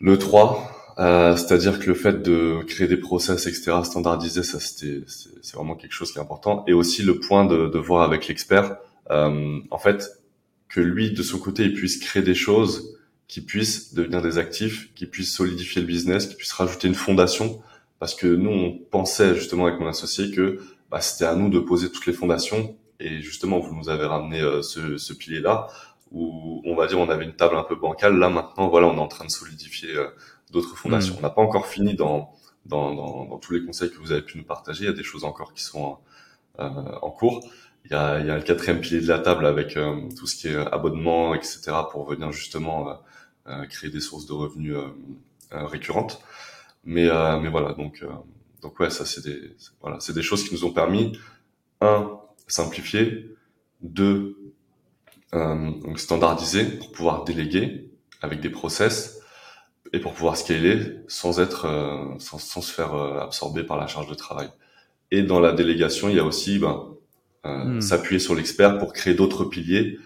Le 0.01 0.17
3, 0.19 0.93
euh, 0.99 1.37
c'est-à-dire 1.37 1.79
que 1.79 1.85
le 1.85 1.93
fait 1.93 2.21
de 2.21 2.59
créer 2.67 2.89
des 2.89 2.97
process, 2.97 3.47
etc., 3.47 3.77
standardisés, 3.85 4.43
ça 4.43 4.59
c'était, 4.59 5.03
c'est 5.07 5.55
vraiment 5.55 5.75
quelque 5.75 5.93
chose 5.93 6.11
qui 6.11 6.17
est 6.17 6.21
important. 6.21 6.65
Et 6.67 6.73
aussi 6.73 7.01
le 7.01 7.21
point 7.21 7.45
de, 7.45 7.69
de 7.69 7.79
voir 7.79 8.03
avec 8.03 8.27
l'expert, 8.27 8.75
euh, 9.09 9.59
en 9.71 9.77
fait, 9.77 10.21
que 10.67 10.81
lui 10.81 11.11
de 11.11 11.23
son 11.23 11.39
côté, 11.39 11.63
il 11.63 11.75
puisse 11.75 11.97
créer 11.97 12.23
des 12.23 12.35
choses 12.35 12.94
qui 13.27 13.41
puissent 13.41 13.93
devenir 13.93 14.21
des 14.21 14.37
actifs, 14.37 14.93
qui 14.93 15.05
puissent 15.05 15.33
solidifier 15.33 15.81
le 15.81 15.87
business, 15.87 16.27
qui 16.27 16.35
puissent 16.35 16.53
rajouter 16.53 16.87
une 16.87 16.95
fondation. 16.95 17.61
Parce 17.99 18.13
que 18.13 18.27
nous, 18.27 18.49
on 18.49 18.77
pensait 18.91 19.35
justement 19.35 19.65
avec 19.65 19.79
mon 19.79 19.87
associé 19.87 20.31
que 20.31 20.59
bah, 20.91 21.01
c'était 21.01 21.25
à 21.25 21.35
nous 21.35 21.49
de 21.49 21.59
poser 21.59 21.91
toutes 21.91 22.05
les 22.05 22.13
fondations. 22.13 22.75
Et 22.99 23.21
justement, 23.21 23.59
vous 23.59 23.75
nous 23.75 23.89
avez 23.89 24.05
ramené 24.05 24.41
euh, 24.41 24.61
ce, 24.61 24.97
ce 24.97 25.13
pilier-là, 25.13 25.67
où 26.11 26.61
on 26.65 26.75
va 26.75 26.87
dire 26.87 26.99
on 26.99 27.09
avait 27.09 27.25
une 27.25 27.35
table 27.35 27.57
un 27.57 27.63
peu 27.63 27.75
bancale. 27.75 28.17
Là 28.17 28.29
maintenant, 28.29 28.69
voilà, 28.69 28.87
on 28.87 28.95
est 28.95 28.99
en 28.99 29.07
train 29.07 29.25
de 29.25 29.31
solidifier 29.31 29.95
euh, 29.95 30.07
d'autres 30.51 30.77
fondations. 30.77 31.15
Hmm. 31.15 31.19
On 31.19 31.21
n'a 31.21 31.29
pas 31.29 31.41
encore 31.41 31.67
fini 31.67 31.95
dans, 31.95 32.31
dans, 32.65 32.93
dans, 32.93 33.25
dans, 33.25 33.37
tous 33.37 33.53
les 33.53 33.65
conseils 33.65 33.89
que 33.91 33.97
vous 33.97 34.11
avez 34.11 34.21
pu 34.21 34.37
nous 34.37 34.45
partager. 34.45 34.83
Il 34.83 34.87
y 34.87 34.89
a 34.89 34.93
des 34.93 35.03
choses 35.03 35.23
encore 35.23 35.53
qui 35.53 35.63
sont 35.63 35.97
euh, 36.59 36.69
en 37.01 37.11
cours. 37.11 37.45
Il 37.85 37.91
y, 37.91 37.93
a, 37.93 38.19
y 38.19 38.29
a 38.29 38.35
le 38.35 38.41
quatrième 38.41 38.81
pilier 38.81 39.01
de 39.01 39.07
la 39.07 39.19
table 39.19 39.45
avec 39.45 39.77
euh, 39.77 40.09
tout 40.17 40.27
ce 40.27 40.35
qui 40.35 40.47
est 40.47 40.55
abonnement, 40.55 41.35
etc. 41.35 41.71
pour 41.91 42.09
venir 42.09 42.31
justement 42.31 42.89
euh, 42.89 42.93
euh, 43.47 43.65
créer 43.67 43.89
des 43.89 43.99
sources 43.99 44.25
de 44.25 44.33
revenus 44.33 44.75
récurrentes. 45.51 46.19
Mais, 46.83 47.07
mais 47.41 47.49
voilà, 47.49 47.73
donc, 47.73 48.03
donc 48.61 48.79
ouais, 48.79 48.89
ça 48.89 49.05
c'est 49.05 49.23
des, 49.23 49.55
voilà, 49.81 49.99
c'est 49.99 50.13
des 50.13 50.21
choses 50.21 50.47
qui 50.47 50.53
nous 50.53 50.65
ont 50.65 50.71
permis 50.71 51.17
un 51.81 52.19
simplifier, 52.47 53.35
deux 53.81 54.37
donc 55.31 55.99
standardiser 55.99 56.63
pour 56.63 56.91
pouvoir 56.93 57.25
déléguer 57.25 57.91
avec 58.21 58.39
des 58.39 58.49
process 58.49 59.19
et 59.93 59.99
pour 59.99 60.13
pouvoir 60.13 60.37
scaler 60.37 60.97
sans 61.07 61.39
être 61.39 61.65
euh, 61.65 62.19
sans, 62.19 62.37
sans, 62.37 62.61
se 62.61 62.71
faire 62.71 62.93
euh, 62.95 63.19
absorber 63.19 63.63
par 63.63 63.77
la 63.77 63.87
charge 63.87 64.07
de 64.07 64.13
travail. 64.13 64.49
Et 65.11 65.23
dans 65.23 65.39
la 65.39 65.53
délégation, 65.53 66.09
il 66.09 66.15
y 66.15 66.19
a 66.19 66.25
aussi 66.25 66.59
ben, 66.59 66.94
euh, 67.45 67.65
hmm. 67.65 67.81
s'appuyer 67.81 68.19
sur 68.19 68.35
l'expert 68.35 68.77
pour 68.77 68.93
créer 68.93 69.13
d'autres 69.13 69.45
piliers 69.45 69.99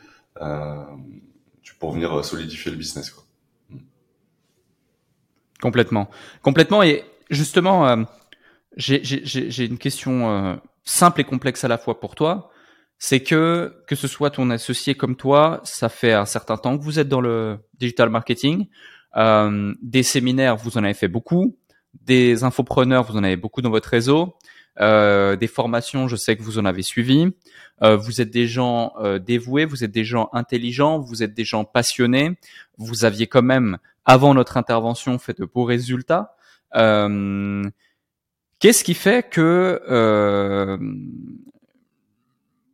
pour 1.79 1.93
venir 1.93 2.25
solidifier 2.25 2.71
le 2.71 2.77
business. 2.77 3.09
Quoi. 3.09 3.23
Hmm. 3.69 3.79
Complètement, 5.61 6.09
complètement. 6.41 6.83
Et 6.83 7.05
justement, 7.29 8.05
j'ai 8.75 9.65
une 9.65 9.77
question 9.77 10.59
simple 10.83 11.21
et 11.21 11.23
complexe 11.23 11.63
à 11.63 11.67
la 11.67 11.77
fois 11.77 11.99
pour 11.99 12.15
toi. 12.15 12.51
C'est 12.97 13.21
que 13.21 13.81
que 13.87 13.95
ce 13.95 14.09
soit 14.09 14.29
ton 14.29 14.49
associé 14.49 14.93
comme 14.93 15.15
toi, 15.15 15.61
ça 15.63 15.87
fait 15.87 16.11
un 16.11 16.25
certain 16.25 16.57
temps 16.57 16.77
que 16.77 16.83
vous 16.83 16.99
êtes 16.99 17.07
dans 17.07 17.21
le 17.21 17.57
digital 17.79 18.09
marketing. 18.09 18.67
Euh, 19.17 19.73
des 19.81 20.03
séminaires, 20.03 20.55
vous 20.57 20.77
en 20.77 20.83
avez 20.83 20.93
fait 20.93 21.07
beaucoup. 21.07 21.57
Des 22.01 22.43
infopreneurs, 22.43 23.03
vous 23.03 23.17
en 23.17 23.23
avez 23.23 23.37
beaucoup 23.37 23.61
dans 23.61 23.69
votre 23.69 23.89
réseau. 23.89 24.35
Euh, 24.81 25.35
des 25.35 25.47
formations, 25.47 26.07
je 26.07 26.15
sais 26.15 26.37
que 26.37 26.41
vous 26.41 26.57
en 26.57 26.65
avez 26.65 26.83
suivi. 26.83 27.31
Euh, 27.83 27.95
vous 27.95 28.21
êtes 28.21 28.31
des 28.31 28.47
gens 28.47 28.93
euh, 28.99 29.19
dévoués, 29.19 29.65
vous 29.65 29.83
êtes 29.83 29.91
des 29.91 30.05
gens 30.05 30.29
intelligents, 30.33 30.99
vous 30.99 31.23
êtes 31.23 31.33
des 31.33 31.43
gens 31.43 31.65
passionnés. 31.65 32.37
Vous 32.77 33.05
aviez 33.05 33.27
quand 33.27 33.41
même, 33.41 33.77
avant 34.05 34.33
notre 34.33 34.57
intervention, 34.57 35.19
fait 35.19 35.37
de 35.37 35.45
beaux 35.45 35.65
résultats. 35.65 36.35
Euh, 36.75 37.63
qu'est-ce 38.59 38.83
qui 38.83 38.93
fait 38.93 39.29
que 39.29 39.81
euh, 39.89 40.77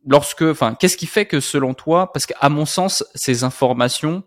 lorsque, 0.06 0.42
enfin, 0.42 0.74
qu'est-ce 0.74 0.96
qui 0.96 1.06
fait 1.06 1.26
que 1.26 1.40
selon 1.40 1.74
toi, 1.74 2.12
parce 2.12 2.26
qu'à 2.26 2.48
mon 2.48 2.66
sens, 2.66 3.04
ces 3.14 3.44
informations, 3.44 4.22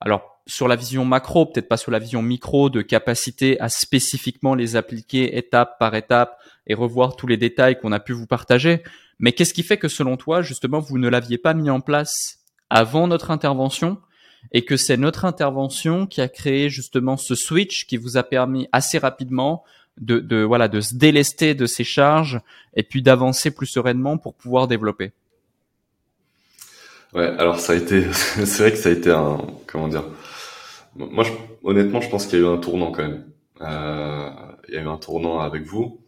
alors 0.00 0.32
sur 0.46 0.66
la 0.66 0.76
vision 0.76 1.04
macro, 1.04 1.46
peut-être 1.46 1.68
pas 1.68 1.76
sur 1.76 1.92
la 1.92 1.98
vision 1.98 2.22
micro, 2.22 2.68
de 2.68 2.82
capacité 2.82 3.60
à 3.60 3.68
spécifiquement 3.68 4.54
les 4.54 4.76
appliquer 4.76 5.36
étape 5.36 5.78
par 5.78 5.94
étape 5.94 6.41
et 6.66 6.74
revoir 6.74 7.16
tous 7.16 7.26
les 7.26 7.36
détails 7.36 7.78
qu'on 7.78 7.92
a 7.92 8.00
pu 8.00 8.12
vous 8.12 8.26
partager. 8.26 8.82
Mais 9.18 9.32
qu'est-ce 9.32 9.54
qui 9.54 9.62
fait 9.62 9.78
que 9.78 9.88
selon 9.88 10.16
toi, 10.16 10.42
justement, 10.42 10.80
vous 10.80 10.98
ne 10.98 11.08
l'aviez 11.08 11.38
pas 11.38 11.54
mis 11.54 11.70
en 11.70 11.80
place 11.80 12.40
avant 12.70 13.06
notre 13.06 13.30
intervention 13.30 13.98
et 14.50 14.64
que 14.64 14.76
c'est 14.76 14.96
notre 14.96 15.24
intervention 15.24 16.06
qui 16.06 16.20
a 16.20 16.28
créé 16.28 16.68
justement 16.68 17.16
ce 17.16 17.34
switch 17.34 17.86
qui 17.86 17.96
vous 17.96 18.16
a 18.16 18.22
permis 18.22 18.68
assez 18.72 18.98
rapidement 18.98 19.62
de, 20.00 20.18
de 20.18 20.42
voilà 20.42 20.68
de 20.68 20.80
se 20.80 20.94
délester 20.94 21.54
de 21.54 21.66
ces 21.66 21.84
charges 21.84 22.40
et 22.74 22.82
puis 22.82 23.02
d'avancer 23.02 23.50
plus 23.50 23.66
sereinement 23.66 24.18
pour 24.18 24.34
pouvoir 24.34 24.66
développer? 24.66 25.12
Ouais, 27.12 27.26
alors 27.26 27.60
ça 27.60 27.74
a 27.74 27.76
été, 27.76 28.06
c'est 28.12 28.58
vrai 28.58 28.72
que 28.72 28.78
ça 28.78 28.88
a 28.88 28.92
été 28.92 29.10
un, 29.10 29.38
comment 29.66 29.88
dire, 29.88 30.04
moi, 30.96 31.24
honnêtement, 31.62 32.00
je 32.00 32.08
pense 32.08 32.26
qu'il 32.26 32.38
y 32.38 32.42
a 32.42 32.46
eu 32.46 32.48
un 32.48 32.58
tournant 32.58 32.90
quand 32.90 33.02
même. 33.02 33.24
Euh, 33.60 34.30
il 34.68 34.74
y 34.74 34.78
a 34.78 34.80
eu 34.80 34.88
un 34.88 34.96
tournant 34.96 35.40
avec 35.40 35.62
vous 35.62 36.01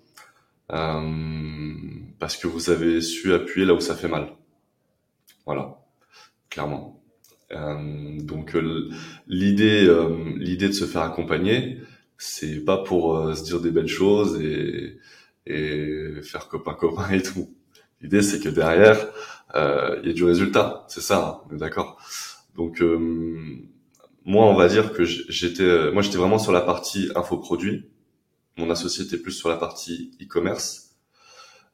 parce 2.18 2.36
que 2.36 2.46
vous 2.46 2.70
avez 2.70 3.00
su 3.00 3.32
appuyer 3.32 3.66
là 3.66 3.74
où 3.74 3.80
ça 3.80 3.94
fait 3.94 4.08
mal. 4.08 4.32
Voilà, 5.46 5.78
clairement. 6.50 7.02
Euh, 7.52 8.18
donc 8.20 8.56
euh, 8.56 8.88
l'idée, 9.28 9.86
euh, 9.86 10.32
l'idée 10.36 10.68
de 10.68 10.72
se 10.72 10.86
faire 10.86 11.02
accompagner, 11.02 11.78
c'est 12.18 12.64
pas 12.64 12.78
pour 12.78 13.16
euh, 13.16 13.34
se 13.34 13.44
dire 13.44 13.60
des 13.60 13.70
belles 13.70 13.88
choses 13.88 14.40
et, 14.40 14.98
et 15.46 16.22
faire 16.22 16.48
copain 16.48 16.74
copain 16.74 17.10
et 17.10 17.22
tout. 17.22 17.54
L'idée, 18.00 18.22
c'est 18.22 18.40
que 18.40 18.48
derrière, 18.48 18.98
il 19.54 20.06
y 20.06 20.10
a 20.10 20.12
du 20.12 20.24
résultat. 20.24 20.84
C'est 20.88 21.00
ça, 21.00 21.44
est 21.52 21.56
d'accord. 21.56 21.98
Donc 22.56 22.82
moi, 24.24 24.46
on 24.46 24.54
va 24.54 24.68
dire 24.68 24.92
que 24.92 25.04
j'étais, 25.04 25.90
moi, 25.92 26.02
j'étais 26.02 26.18
vraiment 26.18 26.38
sur 26.38 26.52
la 26.52 26.60
partie 26.60 27.10
infoproduit. 27.14 27.86
Mon 28.56 28.70
associé 28.70 29.04
était 29.04 29.16
plus 29.16 29.32
sur 29.32 29.48
la 29.48 29.56
partie 29.56 30.12
e-commerce. 30.22 30.84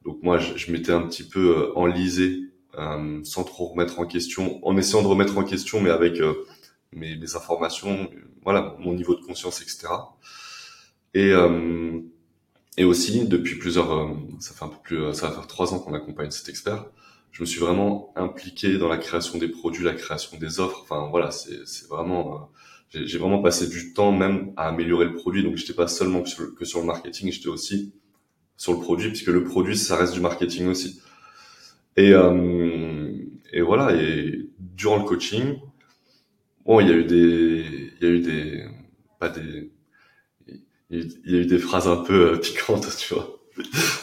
Donc 0.03 0.21
moi, 0.23 0.39
je, 0.39 0.71
m'étais 0.71 0.91
un 0.91 1.03
petit 1.03 1.23
peu 1.23 1.57
euh, 1.57 1.77
enlisé, 1.77 2.39
euh, 2.77 3.23
sans 3.23 3.43
trop 3.43 3.67
remettre 3.67 3.99
en 3.99 4.05
question, 4.05 4.65
en 4.65 4.75
essayant 4.77 5.03
de 5.03 5.07
remettre 5.07 5.37
en 5.37 5.43
question, 5.43 5.79
mais 5.79 5.91
avec 5.91 6.19
euh, 6.19 6.45
mes, 6.91 7.35
informations, 7.35 8.09
voilà, 8.43 8.75
mon 8.79 8.93
niveau 8.93 9.15
de 9.15 9.21
conscience, 9.21 9.61
etc. 9.61 9.87
Et 11.13 11.31
et 12.77 12.85
aussi 12.85 13.27
depuis 13.27 13.55
plusieurs, 13.57 14.15
ça 14.39 14.53
fait 14.53 14.63
un 14.63 14.69
peu 14.69 14.77
plus, 14.81 15.13
ça 15.13 15.27
va 15.27 15.33
faire 15.33 15.47
trois 15.47 15.73
ans 15.73 15.79
qu'on 15.79 15.93
accompagne 15.93 16.31
cet 16.31 16.47
expert. 16.47 16.85
Je 17.31 17.43
me 17.43 17.45
suis 17.45 17.59
vraiment 17.59 18.13
impliqué 18.15 18.77
dans 18.77 18.87
la 18.87 18.97
création 18.97 19.37
des 19.37 19.49
produits, 19.49 19.83
la 19.83 19.93
création 19.93 20.37
des 20.37 20.61
offres. 20.61 20.79
Enfin 20.83 21.09
voilà, 21.09 21.31
c'est 21.31 21.87
vraiment 21.89 22.49
j'ai 22.93 23.17
vraiment 23.17 23.41
passé 23.41 23.67
du 23.67 23.93
temps 23.93 24.11
même 24.11 24.53
à 24.57 24.67
améliorer 24.67 25.05
le 25.05 25.13
produit. 25.13 25.43
Donc, 25.43 25.55
j'étais 25.55 25.73
pas 25.73 25.87
seulement 25.87 26.21
que 26.21 26.29
sur, 26.29 26.43
le, 26.43 26.51
que 26.51 26.65
sur 26.65 26.79
le 26.79 26.85
marketing, 26.85 27.31
j'étais 27.31 27.47
aussi 27.47 27.93
sur 28.57 28.73
le 28.73 28.79
produit, 28.79 29.09
puisque 29.09 29.27
le 29.27 29.43
produit, 29.43 29.77
ça 29.77 29.95
reste 29.95 30.13
du 30.13 30.19
marketing 30.19 30.67
aussi. 30.67 31.01
Et, 31.97 32.13
euh, 32.13 33.11
et 33.53 33.61
voilà. 33.61 33.95
Et 33.95 34.49
durant 34.59 34.97
le 34.97 35.05
coaching, 35.05 35.57
bon, 36.65 36.79
il 36.81 36.89
y 36.89 36.91
a 36.91 36.95
eu 36.95 37.05
des, 37.05 37.65
il 38.01 38.07
y 38.07 38.11
a 38.11 38.13
eu 38.13 38.19
des, 38.19 38.65
pas 39.19 39.29
des, 39.29 39.71
il 40.89 41.21
y 41.25 41.35
a 41.35 41.39
eu 41.39 41.45
des 41.45 41.59
phrases 41.59 41.87
un 41.87 41.97
peu 41.97 42.33
euh, 42.33 42.37
piquantes, 42.37 42.87
tu 42.97 43.13
vois. 43.13 43.37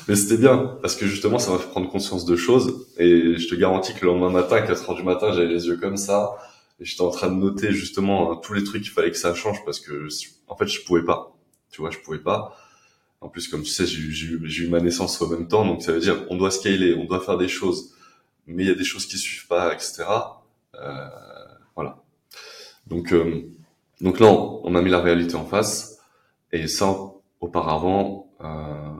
Mais 0.09 0.17
c'était 0.17 0.39
bien, 0.39 0.79
parce 0.81 0.97
que 0.97 1.07
justement, 1.07 1.39
ça 1.39 1.51
m'a 1.51 1.59
fait 1.59 1.69
prendre 1.69 1.91
conscience 1.91 2.25
de 2.25 2.37
choses. 2.37 2.87
Et 2.99 3.37
je 3.37 3.49
te 3.49 3.55
garantis 3.55 3.93
que 3.93 4.07
le 4.07 4.13
lendemain 4.13 4.31
matin, 4.31 4.57
à 4.57 4.63
4 4.63 4.91
heures 4.91 4.97
du 4.97 5.03
matin, 5.03 5.33
j'avais 5.33 5.49
les 5.49 5.67
yeux 5.67 5.77
comme 5.77 5.97
ça 5.99 6.37
et 6.81 6.85
j'étais 6.85 7.03
en 7.03 7.11
train 7.11 7.29
de 7.29 7.35
noter 7.35 7.73
justement 7.73 8.37
tous 8.37 8.55
les 8.55 8.63
trucs 8.63 8.83
qu'il 8.83 8.93
fallait 8.93 9.11
que 9.11 9.17
ça 9.17 9.35
change 9.35 9.65
parce 9.65 9.81
que 9.81 10.09
en 10.47 10.57
fait 10.57 10.67
je 10.67 10.85
pouvais 10.85 11.05
pas. 11.05 11.37
Tu 11.71 11.81
vois 11.81 11.91
je 11.91 11.99
pouvais 11.99 12.21
pas. 12.21 12.57
En 13.21 13.29
plus 13.29 13.49
comme 13.49 13.63
tu 13.63 13.71
sais 13.71 13.87
j'ai 13.87 14.01
eu, 14.01 14.69
ma 14.69 14.81
naissance 14.81 15.21
au 15.21 15.29
même 15.29 15.49
temps 15.49 15.65
donc 15.67 15.83
ça 15.83 15.93
veut 15.93 16.01
dire 16.01 16.25
on 16.31 16.37
doit 16.37 16.53
scaler 16.53 16.95
on 16.95 17.05
doit 17.05 17.21
faire 17.21 17.39
des 17.39 17.49
choses. 17.49 17.95
Mais 18.47 18.65
il 18.65 18.69
y 18.69 18.73
a 18.73 18.77
des 18.77 18.85
choses 18.85 19.07
qui 19.07 19.19
suivent 19.19 19.49
pas 19.49 19.75
etc 19.75 20.05
euh, 20.77 21.09
voilà. 21.75 22.03
Donc 22.87 23.13
euh, 23.13 23.43
donc 24.01 24.21
là 24.21 24.29
on, 24.29 24.75
a 24.75 24.83
mis 24.83 24.91
la 24.91 25.01
réalité 25.01 25.35
en 25.35 25.45
face. 25.45 25.99
Et 26.53 26.69
ça 26.69 26.97
auparavant 27.41 28.31
euh, 28.41 28.93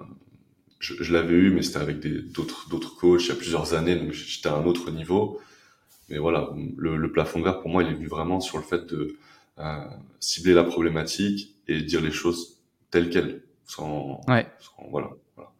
je, 0.81 0.95
je 1.01 1.13
l'avais 1.13 1.35
eu 1.35 1.51
mais 1.53 1.63
c'était 1.63 1.79
avec 1.79 2.01
d'autres 2.33 2.69
d'autres 2.69 2.97
coachs 2.97 3.23
il 3.25 3.29
y 3.29 3.33
a 3.33 3.37
plusieurs 3.37 3.75
années 3.75 3.97
donc 3.97 4.13
j'étais 4.13 4.49
à 4.49 4.55
un 4.55 4.65
autre 4.65 4.91
niveau 4.91 5.41
mais 6.09 6.19
voilà, 6.19 6.51
le, 6.77 6.97
le, 6.97 7.13
plafond 7.13 7.41
de 7.41 7.45
verre 7.45 7.61
pour 7.61 7.71
moi, 7.71 7.83
il 7.83 7.91
est 7.91 7.95
venu 7.95 8.07
vraiment 8.07 8.41
sur 8.41 8.59
le 8.59 8.65
fait 8.65 8.87
de 8.87 9.17
euh, 9.59 9.85
cibler 10.21 10.55
la 10.55 10.65
problématique 10.65 11.57
et 11.67 11.83
dire 11.83 12.01
les 12.01 12.11
choses 12.11 12.59
telles 12.91 13.11
quelles, 13.11 13.43
sans, 13.67 14.21
ouais. 14.29 14.47
sans 14.59 14.89
voilà. 14.91 15.11
voilà. 15.37 15.51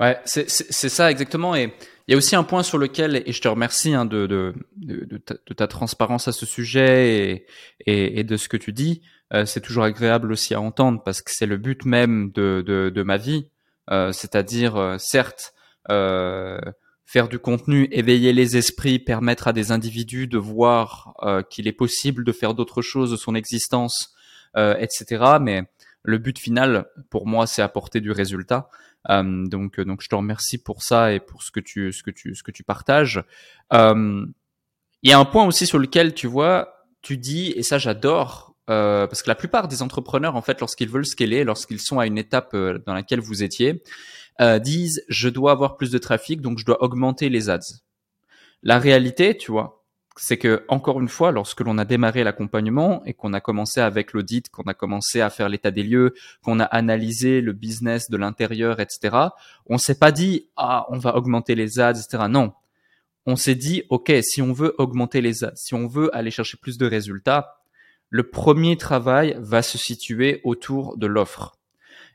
Ouais, 0.00 0.20
c'est 0.24 0.48
ça 0.48 1.10
exactement. 1.10 1.54
Et 1.54 1.72
il 2.08 2.12
y 2.12 2.14
a 2.14 2.16
aussi 2.16 2.34
un 2.34 2.42
point 2.42 2.64
sur 2.64 2.78
lequel, 2.78 3.22
et 3.24 3.32
je 3.32 3.40
te 3.40 3.46
remercie 3.46 3.94
hein, 3.94 4.04
de, 4.04 4.26
de, 4.26 4.54
de, 4.76 5.18
ta, 5.18 5.34
de, 5.34 5.54
ta, 5.54 5.68
transparence 5.68 6.26
à 6.26 6.32
ce 6.32 6.44
sujet 6.44 7.30
et, 7.30 7.46
et, 7.86 8.20
et 8.20 8.24
de 8.24 8.36
ce 8.36 8.48
que 8.48 8.56
tu 8.56 8.72
dis. 8.72 9.02
Euh, 9.32 9.46
c'est 9.46 9.60
toujours 9.60 9.84
agréable 9.84 10.32
aussi 10.32 10.54
à 10.54 10.60
entendre 10.60 11.02
parce 11.02 11.22
que 11.22 11.30
c'est 11.30 11.46
le 11.46 11.56
but 11.56 11.84
même 11.84 12.32
de, 12.32 12.62
de, 12.66 12.90
de 12.90 13.02
ma 13.02 13.16
vie. 13.16 13.46
Euh, 13.90 14.12
C'est-à-dire, 14.12 14.76
euh, 14.76 14.98
certes, 14.98 15.54
euh, 15.90 16.58
faire 17.04 17.28
du 17.28 17.38
contenu, 17.38 17.88
éveiller 17.90 18.32
les 18.32 18.56
esprits, 18.56 18.98
permettre 18.98 19.48
à 19.48 19.52
des 19.52 19.70
individus 19.72 20.26
de 20.26 20.38
voir 20.38 21.14
euh, 21.22 21.42
qu'il 21.42 21.68
est 21.68 21.72
possible 21.72 22.24
de 22.24 22.32
faire 22.32 22.54
d'autres 22.54 22.82
choses 22.82 23.10
de 23.10 23.16
son 23.16 23.34
existence, 23.34 24.14
euh, 24.56 24.76
etc. 24.78 25.24
Mais 25.40 25.64
le 26.04 26.18
but 26.18 26.38
final, 26.38 26.86
pour 27.10 27.26
moi, 27.26 27.46
c'est 27.46 27.62
apporter 27.62 28.00
du 28.00 28.10
résultat. 28.10 28.68
Euh, 29.10 29.46
donc, 29.46 29.80
donc, 29.80 30.02
je 30.02 30.08
te 30.08 30.14
remercie 30.14 30.58
pour 30.58 30.82
ça 30.82 31.12
et 31.12 31.20
pour 31.20 31.42
ce 31.42 31.50
que 31.50 31.60
tu, 31.60 31.92
ce 31.92 32.02
que 32.02 32.10
tu, 32.10 32.34
ce 32.34 32.42
que 32.42 32.50
tu 32.50 32.62
partages. 32.62 33.22
Euh, 33.72 34.24
il 35.02 35.10
y 35.10 35.12
a 35.12 35.18
un 35.18 35.24
point 35.24 35.44
aussi 35.44 35.66
sur 35.66 35.78
lequel 35.78 36.14
tu 36.14 36.26
vois, 36.26 36.86
tu 37.02 37.16
dis, 37.16 37.52
et 37.56 37.62
ça 37.62 37.78
j'adore, 37.78 38.54
euh, 38.70 39.06
parce 39.08 39.22
que 39.22 39.28
la 39.28 39.34
plupart 39.34 39.66
des 39.66 39.82
entrepreneurs, 39.82 40.36
en 40.36 40.42
fait, 40.42 40.60
lorsqu'ils 40.60 40.88
veulent 40.88 41.06
scaler, 41.06 41.42
lorsqu'ils 41.42 41.80
sont 41.80 41.98
à 41.98 42.06
une 42.06 42.18
étape 42.18 42.54
dans 42.54 42.94
laquelle 42.94 43.20
vous 43.20 43.42
étiez, 43.42 43.82
euh, 44.40 44.58
disent 44.58 45.04
je 45.08 45.28
dois 45.28 45.52
avoir 45.52 45.76
plus 45.76 45.90
de 45.90 45.98
trafic, 45.98 46.40
donc 46.40 46.58
je 46.58 46.64
dois 46.64 46.82
augmenter 46.82 47.28
les 47.28 47.50
ads. 47.50 47.60
La 48.62 48.78
réalité, 48.78 49.36
tu 49.36 49.50
vois, 49.50 49.82
c'est 50.16 50.36
que 50.36 50.64
encore 50.68 51.00
une 51.00 51.08
fois, 51.08 51.32
lorsque 51.32 51.60
l'on 51.60 51.78
a 51.78 51.84
démarré 51.84 52.22
l'accompagnement 52.24 53.02
et 53.04 53.14
qu'on 53.14 53.32
a 53.32 53.40
commencé 53.40 53.80
avec 53.80 54.12
l'audit, 54.12 54.48
qu'on 54.50 54.62
a 54.64 54.74
commencé 54.74 55.20
à 55.20 55.30
faire 55.30 55.48
l'état 55.48 55.70
des 55.70 55.82
lieux, 55.82 56.14
qu'on 56.42 56.60
a 56.60 56.64
analysé 56.64 57.40
le 57.40 57.52
business 57.52 58.10
de 58.10 58.16
l'intérieur, 58.16 58.80
etc., 58.80 59.16
on 59.66 59.78
s'est 59.78 59.98
pas 59.98 60.12
dit 60.12 60.48
ah 60.56 60.86
on 60.90 60.98
va 60.98 61.16
augmenter 61.16 61.54
les 61.54 61.80
ads, 61.80 61.98
etc. 61.98 62.24
Non, 62.28 62.52
on 63.26 63.36
s'est 63.36 63.54
dit 63.54 63.84
ok 63.88 64.12
si 64.22 64.42
on 64.42 64.52
veut 64.52 64.74
augmenter 64.78 65.20
les 65.20 65.44
ads, 65.44 65.56
si 65.56 65.74
on 65.74 65.86
veut 65.86 66.14
aller 66.14 66.30
chercher 66.30 66.56
plus 66.56 66.78
de 66.78 66.86
résultats, 66.86 67.62
le 68.10 68.28
premier 68.28 68.76
travail 68.76 69.36
va 69.40 69.62
se 69.62 69.78
situer 69.78 70.40
autour 70.44 70.98
de 70.98 71.06
l'offre. 71.06 71.56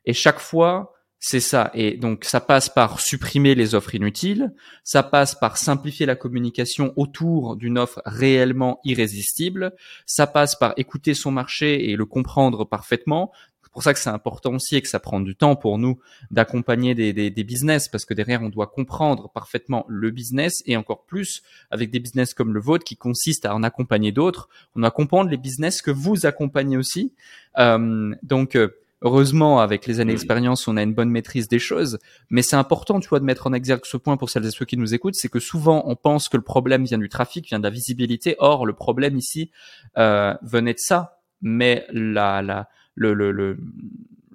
Et 0.05 0.13
chaque 0.13 0.39
fois 0.39 0.93
c'est 1.19 1.39
ça. 1.39 1.71
Et 1.74 1.97
donc, 1.97 2.25
ça 2.25 2.39
passe 2.39 2.69
par 2.69 3.00
supprimer 3.00 3.55
les 3.55 3.74
offres 3.74 3.95
inutiles. 3.95 4.53
Ça 4.83 5.01
passe 5.01 5.33
par 5.33 5.57
simplifier 5.57 6.05
la 6.05 6.15
communication 6.15 6.93
autour 6.95 7.55
d'une 7.55 7.79
offre 7.79 8.01
réellement 8.05 8.79
irrésistible. 8.83 9.74
Ça 10.05 10.27
passe 10.27 10.55
par 10.55 10.74
écouter 10.77 11.15
son 11.15 11.31
marché 11.31 11.89
et 11.89 11.95
le 11.95 12.05
comprendre 12.05 12.65
parfaitement. 12.65 13.31
C'est 13.63 13.71
pour 13.74 13.83
ça 13.83 13.93
que 13.93 14.00
c'est 14.00 14.09
important 14.09 14.53
aussi 14.53 14.75
et 14.75 14.81
que 14.81 14.88
ça 14.88 15.00
prend 15.00 15.19
du 15.19 15.36
temps 15.36 15.55
pour 15.55 15.77
nous 15.79 16.00
d'accompagner 16.31 16.95
des, 16.95 17.13
des, 17.13 17.29
des, 17.29 17.43
business 17.43 17.88
parce 17.89 18.05
que 18.05 18.13
derrière, 18.13 18.41
on 18.41 18.50
doit 18.50 18.67
comprendre 18.67 19.29
parfaitement 19.29 19.86
le 19.88 20.09
business 20.12 20.63
et 20.65 20.77
encore 20.77 21.03
plus 21.03 21.43
avec 21.69 21.91
des 21.91 22.00
business 22.00 22.33
comme 22.33 22.53
le 22.53 22.59
vôtre 22.59 22.83
qui 22.83 22.95
consiste 22.95 23.45
à 23.45 23.55
en 23.55 23.63
accompagner 23.63 24.12
d'autres. 24.12 24.50
On 24.75 24.81
doit 24.81 24.91
comprendre 24.91 25.29
les 25.29 25.38
business 25.38 25.81
que 25.81 25.91
vous 25.91 26.25
accompagnez 26.25 26.77
aussi. 26.77 27.13
Euh, 27.57 28.15
donc, 28.24 28.55
euh, 28.55 28.69
Heureusement, 29.03 29.59
avec 29.59 29.85
les 29.85 29.99
années 29.99 30.13
d'expérience, 30.13 30.67
on 30.67 30.75
a 30.75 30.81
une 30.81 30.95
bonne 30.95 31.11
maîtrise 31.11 31.47
des 31.47 31.59
choses, 31.59 31.99
mais 32.31 32.41
c'est 32.41 32.55
important, 32.55 32.99
tu 32.99 33.07
vois, 33.09 33.19
de 33.19 33.25
mettre 33.25 33.45
en 33.45 33.53
exergue 33.53 33.85
ce 33.85 33.95
point 33.95 34.17
pour 34.17 34.31
celles 34.31 34.45
et 34.45 34.51
ceux 34.51 34.65
qui 34.65 34.75
nous 34.75 34.95
écoutent, 34.95 35.13
c'est 35.13 35.29
que 35.29 35.39
souvent 35.39 35.83
on 35.85 35.95
pense 35.95 36.29
que 36.29 36.37
le 36.37 36.43
problème 36.43 36.83
vient 36.83 36.97
du 36.97 37.07
trafic, 37.07 37.47
vient 37.47 37.59
de 37.59 37.63
la 37.63 37.69
visibilité. 37.69 38.35
Or, 38.39 38.65
le 38.65 38.73
problème 38.73 39.15
ici 39.15 39.51
euh, 39.99 40.33
venait 40.41 40.73
de 40.73 40.79
ça, 40.79 41.19
mais 41.41 41.85
la 41.91 42.41
la 42.41 42.69
le, 42.95 43.13
le, 43.13 43.31
le, 43.31 43.59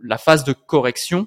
la 0.05 0.19
phase 0.19 0.45
de 0.45 0.53
correction, 0.53 1.27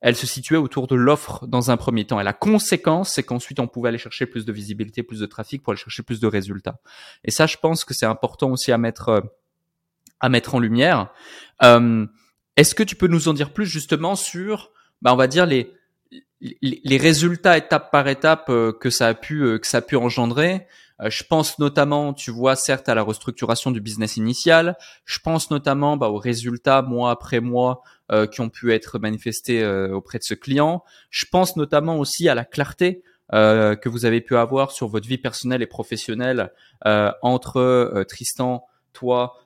elle 0.00 0.16
se 0.16 0.26
situait 0.26 0.56
autour 0.56 0.86
de 0.86 0.94
l'offre 0.94 1.46
dans 1.46 1.70
un 1.70 1.76
premier 1.76 2.06
temps. 2.06 2.18
Et 2.18 2.24
la 2.24 2.32
conséquence, 2.32 3.12
c'est 3.12 3.22
qu'ensuite 3.22 3.60
on 3.60 3.68
pouvait 3.68 3.90
aller 3.90 3.98
chercher 3.98 4.24
plus 4.24 4.46
de 4.46 4.52
visibilité, 4.52 5.02
plus 5.02 5.20
de 5.20 5.26
trafic 5.26 5.62
pour 5.62 5.72
aller 5.72 5.80
chercher 5.80 6.02
plus 6.02 6.20
de 6.20 6.26
résultats. 6.26 6.80
Et 7.24 7.30
ça, 7.30 7.46
je 7.46 7.58
pense 7.58 7.84
que 7.84 7.92
c'est 7.92 8.06
important 8.06 8.50
aussi 8.50 8.72
à 8.72 8.78
mettre 8.78 9.10
euh, 9.10 9.20
à 10.20 10.30
mettre 10.30 10.54
en 10.54 10.58
lumière. 10.58 11.12
Euh, 11.62 12.06
est-ce 12.56 12.74
que 12.74 12.82
tu 12.82 12.96
peux 12.96 13.06
nous 13.06 13.28
en 13.28 13.34
dire 13.34 13.52
plus 13.52 13.66
justement 13.66 14.16
sur, 14.16 14.72
bah, 15.02 15.12
on 15.12 15.16
va 15.16 15.26
dire 15.26 15.46
les 15.46 15.72
les 16.40 16.96
résultats 16.96 17.58
étape 17.58 17.90
par 17.90 18.08
étape 18.08 18.48
euh, 18.48 18.72
que 18.72 18.90
ça 18.90 19.08
a 19.08 19.14
pu 19.14 19.42
euh, 19.42 19.58
que 19.58 19.66
ça 19.66 19.78
a 19.78 19.82
pu 19.82 19.96
engendrer? 19.96 20.66
Euh, 21.00 21.10
je 21.10 21.22
pense 21.24 21.58
notamment, 21.58 22.14
tu 22.14 22.30
vois, 22.30 22.56
certes 22.56 22.88
à 22.88 22.94
la 22.94 23.02
restructuration 23.02 23.70
du 23.70 23.80
business 23.80 24.16
initial. 24.16 24.76
Je 25.04 25.18
pense 25.18 25.50
notamment 25.50 25.96
bah, 25.96 26.08
aux 26.08 26.18
résultats 26.18 26.82
mois 26.82 27.10
après 27.10 27.40
mois 27.40 27.82
qui 28.32 28.40
ont 28.40 28.48
pu 28.48 28.72
être 28.72 28.98
manifestés 28.98 29.64
auprès 29.64 30.18
de 30.18 30.24
ce 30.24 30.34
client. 30.34 30.82
Je 31.10 31.26
pense 31.30 31.54
notamment 31.54 31.96
aussi 31.96 32.28
à 32.28 32.34
la 32.34 32.44
clarté 32.44 33.04
que 33.30 33.88
vous 33.88 34.04
avez 34.04 34.20
pu 34.20 34.36
avoir 34.36 34.72
sur 34.72 34.88
votre 34.88 35.06
vie 35.06 35.16
personnelle 35.16 35.62
et 35.62 35.68
professionnelle 35.68 36.50
entre 37.22 38.02
Tristan, 38.08 38.66
toi 38.92 39.36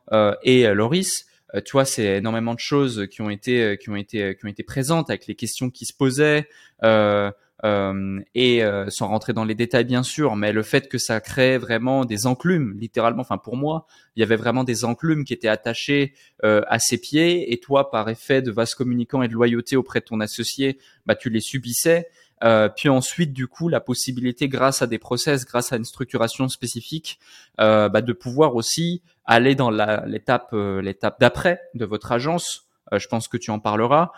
et 0.43 0.67
Loris. 0.73 1.27
Euh, 1.55 1.61
tu 1.61 1.73
vois, 1.73 1.85
c'est 1.85 2.19
énormément 2.19 2.55
de 2.55 2.61
choses 2.61 3.07
qui 3.11 3.23
ont 3.23 3.31
été 3.31 3.63
euh, 3.63 3.77
qui 3.77 3.91
ont 3.91 3.97
été 3.97 4.23
euh, 4.23 4.33
qui 4.35 4.45
ont 4.45 4.49
été 4.49 4.63
présentes 4.63 5.11
avec 5.11 5.27
les 5.27 5.35
questions 5.35 5.71
qui 5.71 5.87
se 5.87 5.95
posaient. 5.95 6.49
Euh, 6.83 7.31
euh, 7.65 8.21
et 8.35 8.63
sans 8.89 9.09
rentrer 9.09 9.33
dans 9.33 9.45
les 9.45 9.55
détails 9.55 9.85
bien 9.85 10.03
sûr, 10.03 10.37
mais 10.37 10.53
le 10.53 10.63
fait 10.63 10.87
que 10.89 10.99
ça 10.99 11.21
crée 11.21 11.57
vraiment 11.57 12.05
des 12.05 12.27
enclumes, 12.27 12.77
littéralement, 12.79 13.23
enfin 13.23 13.39
pour 13.39 13.57
moi, 13.57 13.87
il 14.17 14.21
y 14.21 14.23
avait 14.23 14.37
vraiment 14.37 14.65
des 14.65 14.85
enclumes 14.85 15.25
qui 15.25 15.33
étaient 15.33 15.49
attachés 15.49 16.13
euh, 16.45 16.61
à 16.69 16.79
ses 16.79 16.99
pieds, 16.99 17.55
et 17.55 17.61
toi, 17.61 17.91
par 17.91 18.11
effet 18.11 18.43
de 18.43 18.51
vase 18.51 18.75
communicant 18.75 19.23
et 19.23 19.29
de 19.29 19.33
loyauté 19.33 19.77
auprès 19.77 20.01
de 20.01 20.05
ton 20.05 20.21
associé, 20.21 20.79
bah 21.07 21.15
tu 21.15 21.31
les 21.31 21.41
subissais. 21.41 22.09
Euh, 22.45 22.69
puis 22.69 22.89
ensuite, 22.89 23.33
du 23.33 23.47
coup, 23.47 23.69
la 23.69 23.81
possibilité, 23.81 24.49
grâce 24.49 24.83
à 24.83 24.87
des 24.87 24.99
process, 24.99 25.45
grâce 25.45 25.73
à 25.73 25.77
une 25.77 25.85
structuration 25.85 26.49
spécifique, 26.49 27.19
euh, 27.61 27.89
bah, 27.89 28.03
de 28.03 28.13
pouvoir 28.13 28.55
aussi 28.55 29.03
aller 29.25 29.55
dans 29.55 29.71
l'étape 29.71 30.51
euh, 30.53 30.83
l'étape 30.83 31.19
d'après 31.19 31.61
de 31.75 31.85
votre 31.85 32.13
agence 32.13 32.63
je 32.93 33.09
pense 33.09 33.27
que 33.29 33.39
tu 33.39 33.51
en 33.51 33.59
parleras, 33.59 34.13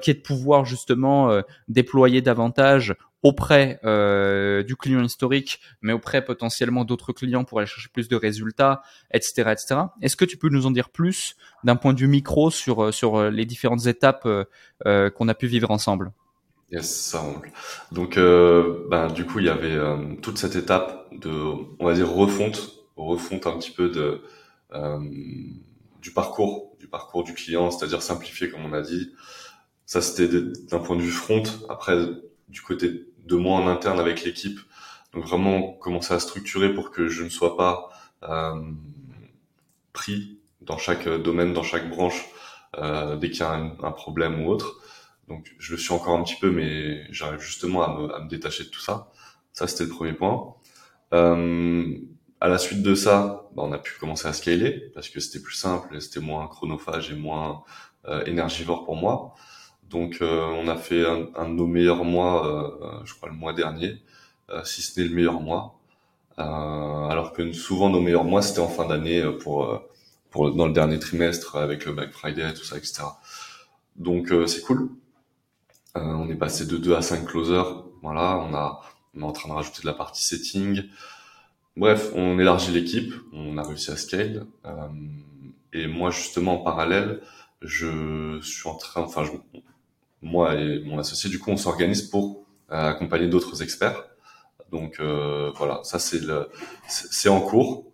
qui 0.00 0.10
est 0.10 0.14
de 0.14 0.20
pouvoir 0.20 0.64
justement 0.64 1.42
déployer 1.68 2.22
davantage 2.22 2.94
auprès 3.22 3.78
euh, 3.84 4.62
du 4.62 4.76
client 4.76 5.02
historique, 5.02 5.60
mais 5.80 5.92
auprès 5.92 6.24
potentiellement 6.24 6.84
d'autres 6.84 7.12
clients 7.12 7.44
pour 7.44 7.58
aller 7.58 7.66
chercher 7.66 7.88
plus 7.88 8.08
de 8.08 8.16
résultats, 8.16 8.82
etc., 9.12 9.52
etc. 9.52 9.80
Est-ce 10.00 10.16
que 10.16 10.24
tu 10.24 10.36
peux 10.36 10.48
nous 10.48 10.66
en 10.66 10.70
dire 10.70 10.90
plus 10.90 11.36
d'un 11.64 11.76
point 11.76 11.94
de 11.94 12.00
vue 12.00 12.08
micro 12.08 12.50
sur 12.50 12.84
euh, 12.84 12.92
sur 12.92 13.16
euh, 13.16 13.30
les 13.30 13.46
différentes 13.46 13.86
étapes 13.86 14.26
euh, 14.86 15.10
qu'on 15.10 15.28
a 15.28 15.34
pu 15.34 15.46
vivre 15.46 15.70
ensemble? 15.70 16.12
Yes, 16.72 17.10
ça 17.10 17.20
roule. 17.20 17.52
Donc, 17.92 18.16
euh, 18.16 18.86
ben, 18.90 19.08
du 19.08 19.26
coup, 19.26 19.38
il 19.40 19.46
y 19.46 19.48
avait 19.50 19.76
toute 20.22 20.38
cette 20.38 20.56
étape 20.56 21.08
de, 21.12 21.30
on 21.78 21.84
va 21.84 21.94
dire, 21.94 22.10
refonte, 22.10 22.84
refonte 22.96 23.46
un 23.46 23.58
petit 23.58 23.70
peu 23.70 23.88
de 23.90 24.22
du 26.00 26.12
parcours, 26.12 26.74
du 26.80 26.88
parcours 26.88 27.24
du 27.24 27.34
client, 27.34 27.70
c'est-à-dire 27.70 28.02
simplifier, 28.02 28.50
comme 28.50 28.64
on 28.64 28.72
a 28.72 28.80
dit. 28.82 29.12
Ça, 29.86 30.00
c'était 30.00 30.28
d'un 30.70 30.78
point 30.78 30.96
de 30.96 31.02
vue 31.02 31.10
front. 31.10 31.42
Après, 31.68 31.96
du 32.48 32.62
côté 32.62 33.06
de 33.24 33.36
moi 33.36 33.56
en 33.58 33.68
interne 33.68 33.98
avec 34.00 34.24
l'équipe. 34.24 34.58
Donc 35.14 35.24
vraiment 35.24 35.72
commencer 35.74 36.14
à 36.14 36.20
structurer 36.20 36.72
pour 36.72 36.90
que 36.90 37.08
je 37.08 37.22
ne 37.22 37.28
sois 37.28 37.56
pas 37.56 37.90
euh, 38.22 38.62
pris 39.92 40.38
dans 40.60 40.78
chaque 40.78 41.08
domaine, 41.08 41.52
dans 41.52 41.62
chaque 41.62 41.88
branche 41.90 42.24
euh, 42.78 43.16
dès 43.16 43.30
qu'il 43.30 43.40
y 43.40 43.42
a 43.42 43.52
un, 43.52 43.92
problème 43.92 44.44
ou 44.44 44.50
autre. 44.50 44.80
Donc 45.32 45.54
je 45.58 45.72
le 45.72 45.78
suis 45.78 45.94
encore 45.94 46.18
un 46.18 46.22
petit 46.22 46.36
peu, 46.38 46.50
mais 46.50 47.06
j'arrive 47.10 47.40
justement 47.40 47.82
à 47.82 47.98
me, 47.98 48.14
à 48.14 48.20
me, 48.20 48.28
détacher 48.28 48.64
de 48.64 48.68
tout 48.68 48.80
ça. 48.80 49.10
Ça 49.54 49.66
c'était 49.66 49.84
le 49.84 49.90
premier 49.90 50.12
point. 50.12 50.54
Euh, 51.14 51.96
à 52.40 52.48
la 52.48 52.58
suite 52.58 52.82
de 52.82 52.94
ça, 52.94 53.48
bah, 53.54 53.62
on 53.64 53.72
a 53.72 53.78
pu 53.78 53.98
commencer 53.98 54.28
à 54.28 54.34
scaler 54.34 54.90
parce 54.94 55.08
que 55.08 55.20
c'était 55.20 55.42
plus 55.42 55.54
simple, 55.54 56.00
c'était 56.02 56.20
moins 56.20 56.46
chronophage 56.48 57.10
et 57.10 57.14
moins 57.14 57.62
euh, 58.08 58.22
énergivore 58.26 58.84
pour 58.84 58.96
moi. 58.96 59.34
Donc 59.88 60.18
euh, 60.20 60.44
on 60.62 60.68
a 60.68 60.76
fait 60.76 61.06
un, 61.06 61.28
un, 61.34 61.48
de 61.48 61.54
nos 61.54 61.66
meilleurs 61.66 62.04
mois, 62.04 62.46
euh, 62.46 63.02
je 63.06 63.14
crois 63.14 63.30
le 63.30 63.34
mois 63.34 63.54
dernier, 63.54 64.02
euh, 64.50 64.62
si 64.64 64.82
ce 64.82 65.00
n'est 65.00 65.08
le 65.08 65.14
meilleur 65.14 65.40
mois. 65.40 65.78
alors 66.36 67.32
que 67.32 67.52
souvent 67.52 67.88
nos 67.88 68.00
meilleurs 68.00 68.24
mois 68.24 68.42
c'était 68.42 68.60
en 68.60 68.68
fin 68.68 68.86
d'année 68.86 69.22
pour 69.40 69.82
pour 70.30 70.52
dans 70.54 70.66
le 70.66 70.72
dernier 70.72 70.98
trimestre 70.98 71.56
avec 71.56 71.84
le 71.86 71.92
Black 71.92 72.12
Friday 72.12 72.52
tout 72.54 72.64
ça 72.64 72.76
etc. 72.78 73.02
Donc 73.96 74.32
c'est 74.46 74.62
cool. 74.62 74.90
On 75.94 76.28
est 76.28 76.36
passé 76.36 76.66
de 76.66 76.76
2 76.76 76.94
à 76.94 77.02
5 77.02 77.26
closers. 77.26 77.84
Voilà, 78.02 78.38
on 78.38 78.54
a 78.54 78.80
on 79.14 79.20
est 79.20 79.24
en 79.24 79.32
train 79.32 79.48
de 79.48 79.54
rajouter 79.54 79.82
de 79.82 79.86
la 79.86 79.92
partie 79.92 80.22
setting. 80.24 80.84
Bref, 81.76 82.10
on 82.14 82.38
élargit 82.38 82.72
l'équipe, 82.72 83.14
on 83.32 83.58
a 83.58 83.62
réussi 83.62 83.90
à 83.90 83.96
scale. 83.96 84.46
et 85.72 85.86
moi 85.86 86.10
justement 86.10 86.60
en 86.60 86.64
parallèle, 86.64 87.20
je 87.62 88.40
suis 88.42 88.68
en 88.68 88.74
train, 88.74 89.02
enfin, 89.02 89.24
moi 90.22 90.54
et 90.56 90.80
mon 90.84 90.98
associé, 90.98 91.30
du 91.30 91.38
coup, 91.38 91.50
on 91.50 91.56
s'organise 91.56 92.02
pour 92.02 92.44
euh, 92.70 92.90
accompagner 92.90 93.28
d'autres 93.28 93.62
experts. 93.62 94.04
Donc 94.70 95.00
euh, 95.00 95.50
voilà, 95.56 95.80
ça 95.84 95.98
c'est 95.98 96.20
le, 96.20 96.48
c'est 96.88 97.28
en 97.28 97.40
cours. 97.40 97.84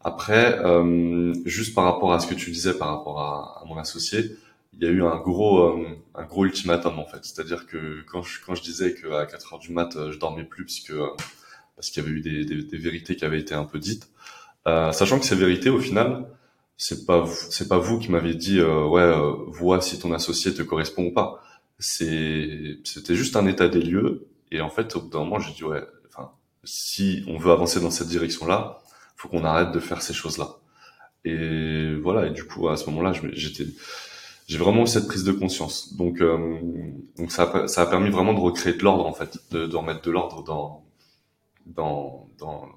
Après, 0.00 0.58
euh, 0.60 1.32
juste 1.44 1.74
par 1.74 1.84
rapport 1.84 2.12
à 2.12 2.20
ce 2.20 2.26
que 2.26 2.34
tu 2.34 2.50
disais 2.50 2.74
par 2.74 2.88
rapport 2.96 3.20
à, 3.20 3.62
à 3.62 3.64
mon 3.66 3.76
associé, 3.76 4.36
il 4.78 4.84
y 4.84 4.88
a 4.88 4.90
eu 4.90 5.02
un 5.02 5.16
gros, 5.16 5.60
euh, 5.60 5.86
un 6.14 6.24
gros 6.24 6.44
ultimatum 6.44 6.98
en 6.98 7.06
fait. 7.06 7.24
C'est-à-dire 7.24 7.66
que 7.66 8.02
quand 8.10 8.22
je, 8.22 8.40
quand 8.44 8.54
je 8.54 8.62
disais 8.62 8.94
qu'à 8.94 9.26
4 9.26 9.54
heures 9.54 9.58
du 9.60 9.72
mat, 9.72 9.96
je 10.10 10.18
dormais 10.18 10.44
plus 10.44 10.64
parce 10.64 10.80
que 10.80 11.02
parce 11.76 11.90
qu'il 11.90 12.02
y 12.02 12.06
avait 12.06 12.16
eu 12.16 12.20
des, 12.20 12.44
des, 12.44 12.62
des, 12.62 12.78
vérités 12.78 13.16
qui 13.16 13.24
avaient 13.24 13.40
été 13.40 13.54
un 13.54 13.64
peu 13.64 13.78
dites, 13.78 14.08
sachant 14.64 15.18
que 15.18 15.26
ces 15.26 15.36
vérités, 15.36 15.68
au 15.70 15.78
final, 15.78 16.26
c'est 16.78 17.06
pas 17.06 17.26
c'est 17.50 17.68
pas 17.68 17.78
vous 17.78 17.98
qui 17.98 18.10
m'avez 18.10 18.34
dit 18.34 18.62
ouais, 18.62 19.12
vois 19.48 19.80
si 19.80 19.98
ton 19.98 20.12
associé 20.12 20.54
te 20.54 20.62
correspond 20.62 21.06
ou 21.06 21.12
pas 21.12 21.42
c'est 21.78 22.78
c'était 22.84 23.14
juste 23.14 23.36
un 23.36 23.46
état 23.46 23.68
des 23.68 23.80
lieux 23.80 24.28
et 24.50 24.60
en 24.60 24.70
fait 24.70 24.96
au 24.96 25.02
bout 25.02 25.08
d'un 25.08 25.18
moment 25.20 25.38
j'ai 25.38 25.52
dit 25.52 25.64
ouais 25.64 25.82
enfin 26.08 26.32
si 26.64 27.24
on 27.28 27.38
veut 27.38 27.52
avancer 27.52 27.80
dans 27.80 27.90
cette 27.90 28.08
direction 28.08 28.46
là 28.46 28.78
faut 29.16 29.28
qu'on 29.28 29.44
arrête 29.44 29.72
de 29.72 29.80
faire 29.80 30.02
ces 30.02 30.14
choses 30.14 30.38
là 30.38 30.56
et 31.24 31.94
voilà 31.96 32.26
et 32.26 32.30
du 32.30 32.44
coup 32.44 32.68
à 32.68 32.76
ce 32.76 32.86
moment 32.88 33.02
là 33.02 33.12
j'étais 33.32 33.66
j'ai 34.46 34.58
vraiment 34.58 34.84
eu 34.84 34.86
cette 34.86 35.06
prise 35.06 35.24
de 35.24 35.32
conscience 35.32 35.94
donc 35.96 36.20
euh, 36.20 36.58
donc 37.18 37.32
ça 37.32 37.44
a, 37.44 37.68
ça 37.68 37.82
a 37.82 37.86
permis 37.86 38.10
vraiment 38.10 38.34
de 38.34 38.40
recréer 38.40 38.74
de 38.74 38.82
l'ordre 38.82 39.06
en 39.06 39.12
fait 39.12 39.38
de, 39.50 39.66
de 39.66 39.76
remettre 39.76 40.02
de 40.02 40.10
l'ordre 40.10 40.42
dans 40.44 40.84
dans 41.66 42.28
dans 42.38 42.68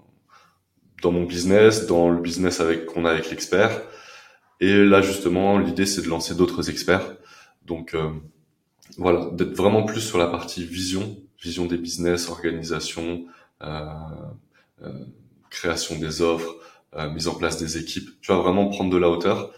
dans 1.02 1.12
mon 1.12 1.24
business 1.24 1.88
dans 1.88 2.10
le 2.10 2.22
business 2.22 2.60
avec 2.60 2.86
qu'on 2.86 3.06
a 3.06 3.12
avec 3.12 3.30
l'expert 3.30 3.82
et 4.60 4.84
là 4.84 5.02
justement 5.02 5.58
l'idée 5.58 5.86
c'est 5.86 6.02
de 6.02 6.08
lancer 6.08 6.36
d'autres 6.36 6.70
experts 6.70 7.16
donc 7.66 7.94
euh, 7.94 8.10
voilà, 8.98 9.30
d'être 9.32 9.56
vraiment 9.56 9.84
plus 9.84 10.02
sur 10.02 10.18
la 10.18 10.28
partie 10.28 10.66
vision, 10.66 11.18
vision 11.42 11.66
des 11.66 11.78
business, 11.78 12.30
organisation, 12.30 13.26
euh, 13.62 13.86
euh, 14.84 14.92
création 15.50 15.98
des 15.98 16.22
offres, 16.22 16.56
euh, 16.96 17.10
mise 17.10 17.28
en 17.28 17.36
place 17.36 17.58
des 17.58 17.78
équipes. 17.78 18.10
Tu 18.22 18.32
vas 18.32 18.40
vraiment 18.40 18.68
prendre 18.68 18.90
de 18.90 18.98
la 18.98 19.10
hauteur. 19.10 19.52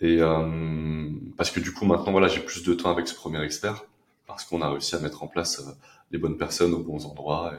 Et 0.00 0.18
euh, 0.20 1.10
parce 1.36 1.50
que 1.50 1.60
du 1.60 1.72
coup 1.72 1.84
maintenant 1.84 2.12
voilà 2.12 2.28
j'ai 2.28 2.40
plus 2.40 2.62
de 2.64 2.72
temps 2.74 2.90
avec 2.90 3.06
ce 3.06 3.14
premier 3.14 3.42
expert 3.42 3.84
parce 4.26 4.44
qu'on 4.44 4.62
a 4.62 4.70
réussi 4.70 4.94
à 4.94 4.98
mettre 4.98 5.22
en 5.22 5.26
place 5.26 5.60
euh, 5.60 5.72
les 6.10 6.18
bonnes 6.18 6.38
personnes 6.38 6.72
aux 6.72 6.82
bons 6.82 7.04
endroits 7.06 7.52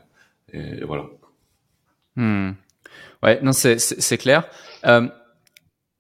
et, 0.52 0.84
voilà. 0.84 1.06
Hmm. 2.16 2.52
Ouais 3.24 3.40
non 3.42 3.54
c'est 3.54 4.18
clair. 4.18 4.50
Euh, 4.86 5.08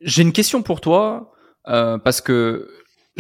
j'ai 0.01 0.23
une 0.23 0.33
question 0.33 0.63
pour 0.63 0.81
toi 0.81 1.31
parce 1.63 2.21
que 2.21 2.69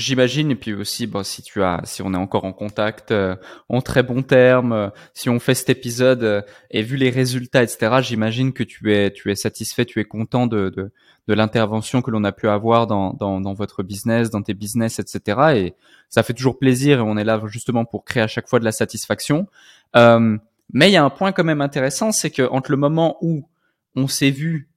J'imagine, 0.01 0.49
et 0.49 0.55
puis 0.55 0.73
aussi, 0.73 1.05
bon, 1.05 1.21
si 1.23 1.43
tu 1.43 1.61
as, 1.61 1.79
si 1.83 2.01
on 2.01 2.11
est 2.15 2.17
encore 2.17 2.45
en 2.45 2.53
contact, 2.53 3.11
euh, 3.11 3.35
en 3.69 3.81
très 3.81 4.01
bon 4.01 4.23
terme, 4.23 4.73
euh, 4.73 4.89
si 5.13 5.29
on 5.29 5.39
fait 5.39 5.53
cet 5.53 5.69
épisode 5.69 6.23
euh, 6.23 6.41
et 6.71 6.81
vu 6.81 6.97
les 6.97 7.11
résultats, 7.11 7.61
etc., 7.61 7.97
j'imagine 8.01 8.51
que 8.51 8.63
tu 8.63 8.91
es, 8.95 9.11
tu 9.11 9.29
es 9.29 9.35
satisfait, 9.35 9.85
tu 9.85 9.99
es 9.99 10.05
content 10.05 10.47
de, 10.47 10.69
de, 10.69 10.91
de 11.27 11.33
l'intervention 11.35 12.01
que 12.01 12.09
l'on 12.09 12.23
a 12.23 12.31
pu 12.31 12.49
avoir 12.49 12.87
dans, 12.87 13.13
dans, 13.13 13.39
dans, 13.41 13.53
votre 13.53 13.83
business, 13.83 14.31
dans 14.31 14.41
tes 14.41 14.55
business, 14.55 14.97
etc. 14.97 15.39
Et 15.55 15.75
ça 16.09 16.23
fait 16.23 16.33
toujours 16.33 16.57
plaisir 16.57 16.97
et 16.97 17.01
on 17.03 17.15
est 17.15 17.23
là 17.23 17.39
justement 17.45 17.85
pour 17.85 18.03
créer 18.03 18.23
à 18.23 18.27
chaque 18.27 18.49
fois 18.49 18.57
de 18.57 18.65
la 18.65 18.71
satisfaction. 18.71 19.45
mais 19.93 20.89
il 20.89 20.93
y 20.93 20.97
a 20.97 21.03
un 21.03 21.11
point 21.11 21.31
quand 21.31 21.43
même 21.43 21.61
intéressant, 21.61 22.11
c'est 22.11 22.31
que 22.31 22.49
entre 22.49 22.71
le 22.71 22.77
moment 22.77 23.17
où 23.21 23.47
on 23.95 24.07
s'est 24.07 24.31
vu 24.31 24.70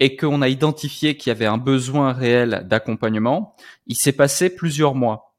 et 0.00 0.16
qu'on 0.16 0.42
a 0.42 0.48
identifié 0.48 1.16
qu'il 1.16 1.30
y 1.30 1.32
avait 1.32 1.46
un 1.46 1.58
besoin 1.58 2.12
réel 2.12 2.66
d'accompagnement, 2.68 3.54
il 3.86 3.96
s'est 3.96 4.12
passé 4.12 4.54
plusieurs 4.54 4.94
mois. 4.94 5.34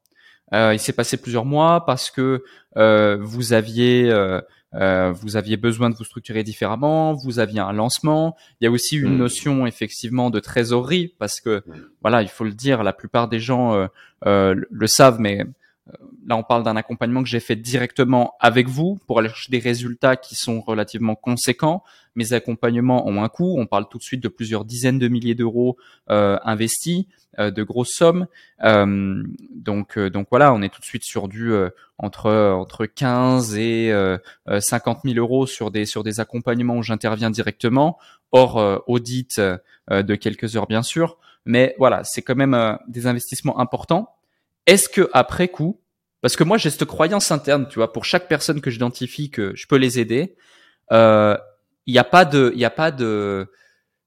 Euh, 0.54 0.72
il 0.72 0.78
s'est 0.78 0.92
passé 0.92 1.16
plusieurs 1.16 1.44
mois 1.44 1.84
parce 1.84 2.10
que 2.10 2.44
euh, 2.76 3.18
vous 3.20 3.52
aviez 3.52 4.10
euh, 4.10 4.40
euh 4.74 5.10
vous 5.12 5.36
aviez 5.36 5.56
besoin 5.56 5.90
de 5.90 5.96
vous 5.96 6.04
structurer 6.04 6.42
différemment, 6.42 7.14
vous 7.14 7.38
aviez 7.38 7.60
un 7.60 7.72
lancement. 7.72 8.36
Il 8.60 8.64
y 8.64 8.66
a 8.66 8.70
aussi 8.70 8.96
une 8.96 9.14
mmh. 9.14 9.18
notion 9.18 9.66
effectivement 9.66 10.30
de 10.30 10.40
trésorerie 10.40 11.14
parce 11.18 11.40
que 11.40 11.62
mmh. 11.66 11.72
voilà, 12.02 12.22
il 12.22 12.28
faut 12.28 12.44
le 12.44 12.52
dire, 12.52 12.82
la 12.82 12.92
plupart 12.92 13.28
des 13.28 13.40
gens 13.40 13.74
euh, 13.74 13.86
euh, 14.26 14.54
le 14.70 14.86
savent, 14.86 15.18
mais 15.18 15.44
là 16.26 16.36
on 16.36 16.42
parle 16.42 16.62
d'un 16.62 16.76
accompagnement 16.76 17.22
que 17.22 17.28
j'ai 17.28 17.40
fait 17.40 17.56
directement 17.56 18.34
avec 18.40 18.68
vous 18.68 18.98
pour 19.06 19.18
aller 19.18 19.28
chercher 19.28 19.50
des 19.50 19.58
résultats 19.58 20.16
qui 20.16 20.34
sont 20.34 20.60
relativement 20.60 21.14
conséquents. 21.14 21.82
Mes 22.14 22.32
accompagnements 22.32 23.06
ont 23.08 23.22
un 23.22 23.28
coût, 23.28 23.56
on 23.58 23.66
parle 23.66 23.88
tout 23.88 23.98
de 23.98 24.02
suite 24.02 24.22
de 24.22 24.28
plusieurs 24.28 24.64
dizaines 24.64 24.98
de 24.98 25.08
milliers 25.08 25.34
d'euros 25.34 25.76
euh, 26.10 26.38
investis, 26.44 27.06
euh, 27.38 27.50
de 27.50 27.62
grosses 27.62 27.94
sommes. 27.94 28.26
Euh, 28.62 29.22
donc 29.54 29.96
euh, 29.96 30.10
donc 30.10 30.28
voilà, 30.30 30.52
on 30.52 30.60
est 30.60 30.68
tout 30.68 30.80
de 30.80 30.86
suite 30.86 31.04
sur 31.04 31.28
du 31.28 31.52
euh, 31.52 31.70
entre 31.98 32.30
entre 32.30 32.84
15 32.84 33.56
et 33.56 33.92
50 34.46 35.00
000 35.04 35.16
euros 35.16 35.46
sur 35.46 35.70
des 35.70 35.86
sur 35.86 36.02
des 36.02 36.20
accompagnements 36.20 36.76
où 36.76 36.82
j'interviens 36.82 37.30
directement, 37.30 37.98
hors 38.32 38.82
audit 38.86 39.40
de 39.90 40.14
quelques 40.16 40.56
heures 40.56 40.66
bien 40.66 40.82
sûr. 40.82 41.16
Mais 41.44 41.74
voilà, 41.78 42.02
c'est 42.04 42.22
quand 42.22 42.34
même 42.34 42.78
des 42.88 43.06
investissements 43.06 43.60
importants. 43.60 44.14
Est-ce 44.66 44.88
que 44.88 45.10
après 45.12 45.48
coup, 45.48 45.80
parce 46.20 46.36
que 46.36 46.44
moi, 46.44 46.56
j'ai 46.56 46.70
cette 46.70 46.84
croyance 46.84 47.30
interne, 47.32 47.66
tu 47.68 47.76
vois, 47.76 47.92
pour 47.92 48.04
chaque 48.04 48.28
personne 48.28 48.60
que 48.60 48.70
j'identifie 48.70 49.30
que 49.30 49.52
je 49.56 49.66
peux 49.66 49.76
les 49.76 49.98
aider, 49.98 50.36
euh, 50.92 51.36
il 51.86 51.92
n'y 51.92 51.98
a 51.98 52.04
pas 52.04 52.24
de, 52.24 52.52
il 52.54 52.60
y 52.60 52.64
a 52.64 52.70
pas 52.70 52.92
de, 52.92 53.50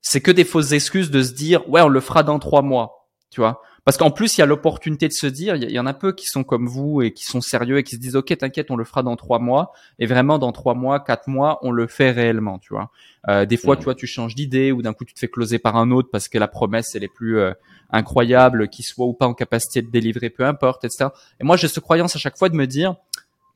c'est 0.02 0.22
que 0.22 0.32
des 0.32 0.46
fausses 0.46 0.72
excuses 0.72 1.12
de 1.12 1.22
se 1.22 1.34
dire, 1.34 1.68
ouais, 1.70 1.82
on 1.82 1.90
le 1.90 2.00
fera 2.00 2.24
dans 2.24 2.40
trois 2.40 2.62
mois, 2.62 3.05
tu 3.36 3.42
vois. 3.42 3.62
Parce 3.84 3.98
qu'en 3.98 4.12
plus, 4.12 4.38
il 4.38 4.40
y 4.40 4.44
a 4.44 4.46
l'opportunité 4.46 5.10
de 5.10 5.14
se 5.14 5.28
dire, 5.28 5.58
il 5.58 5.70
y, 5.70 5.78
en 5.78 5.86
a 5.86 5.94
peu 5.94 6.14
qui 6.14 6.26
sont 6.26 6.46
comme 6.46 6.68
vous 6.68 7.02
et 7.02 7.12
qui 7.12 7.26
sont 7.26 7.42
sérieux 7.42 7.78
et 7.78 7.84
qui 7.84 7.96
se 7.96 8.00
disent, 8.00 8.16
ok, 8.16 8.36
t'inquiète, 8.38 8.72
on 8.72 8.78
le 8.78 8.86
fera 8.86 9.04
dans 9.04 9.18
trois 9.18 9.40
mois. 9.40 9.74
Et 10.00 10.06
vraiment, 10.06 10.40
dans 10.40 10.54
trois 10.54 10.74
mois, 10.74 11.02
quatre 11.02 11.28
mois, 11.28 11.60
on 11.62 11.72
le 11.72 11.86
fait 11.86 12.12
réellement, 12.12 12.58
tu 12.58 12.74
vois. 12.74 12.92
Euh, 13.28 13.46
des 13.46 13.58
fois, 13.58 13.76
mmh. 13.76 13.80
tu 13.80 13.84
vois, 13.84 13.96
tu 13.96 14.08
changes 14.08 14.36
d'idée 14.36 14.72
ou 14.72 14.82
d'un 14.82 14.94
coup, 14.94 15.04
tu 15.04 15.14
te 15.14 15.20
fais 15.20 15.28
closer 15.28 15.60
par 15.60 15.76
un 15.76 15.92
autre 15.92 16.08
parce 16.10 16.30
que 16.30 16.38
la 16.38 16.48
promesse, 16.48 16.96
elle 16.96 17.04
est 17.04 17.14
plus 17.14 17.38
euh, 17.38 17.52
incroyable, 17.92 18.70
qu'il 18.70 18.86
soit 18.86 19.06
ou 19.06 19.14
pas 19.14 19.28
en 19.28 19.34
capacité 19.34 19.82
de 19.82 19.92
délivrer, 19.92 20.30
peu 20.30 20.46
importe, 20.46 20.86
etc. 20.86 21.10
Et 21.42 21.44
moi, 21.44 21.58
j'ai 21.58 21.68
cette 21.68 21.84
croyance 21.84 22.16
à 22.16 22.20
chaque 22.20 22.38
fois 22.38 22.48
de 22.48 22.56
me 22.56 22.68
dire, 22.68 22.96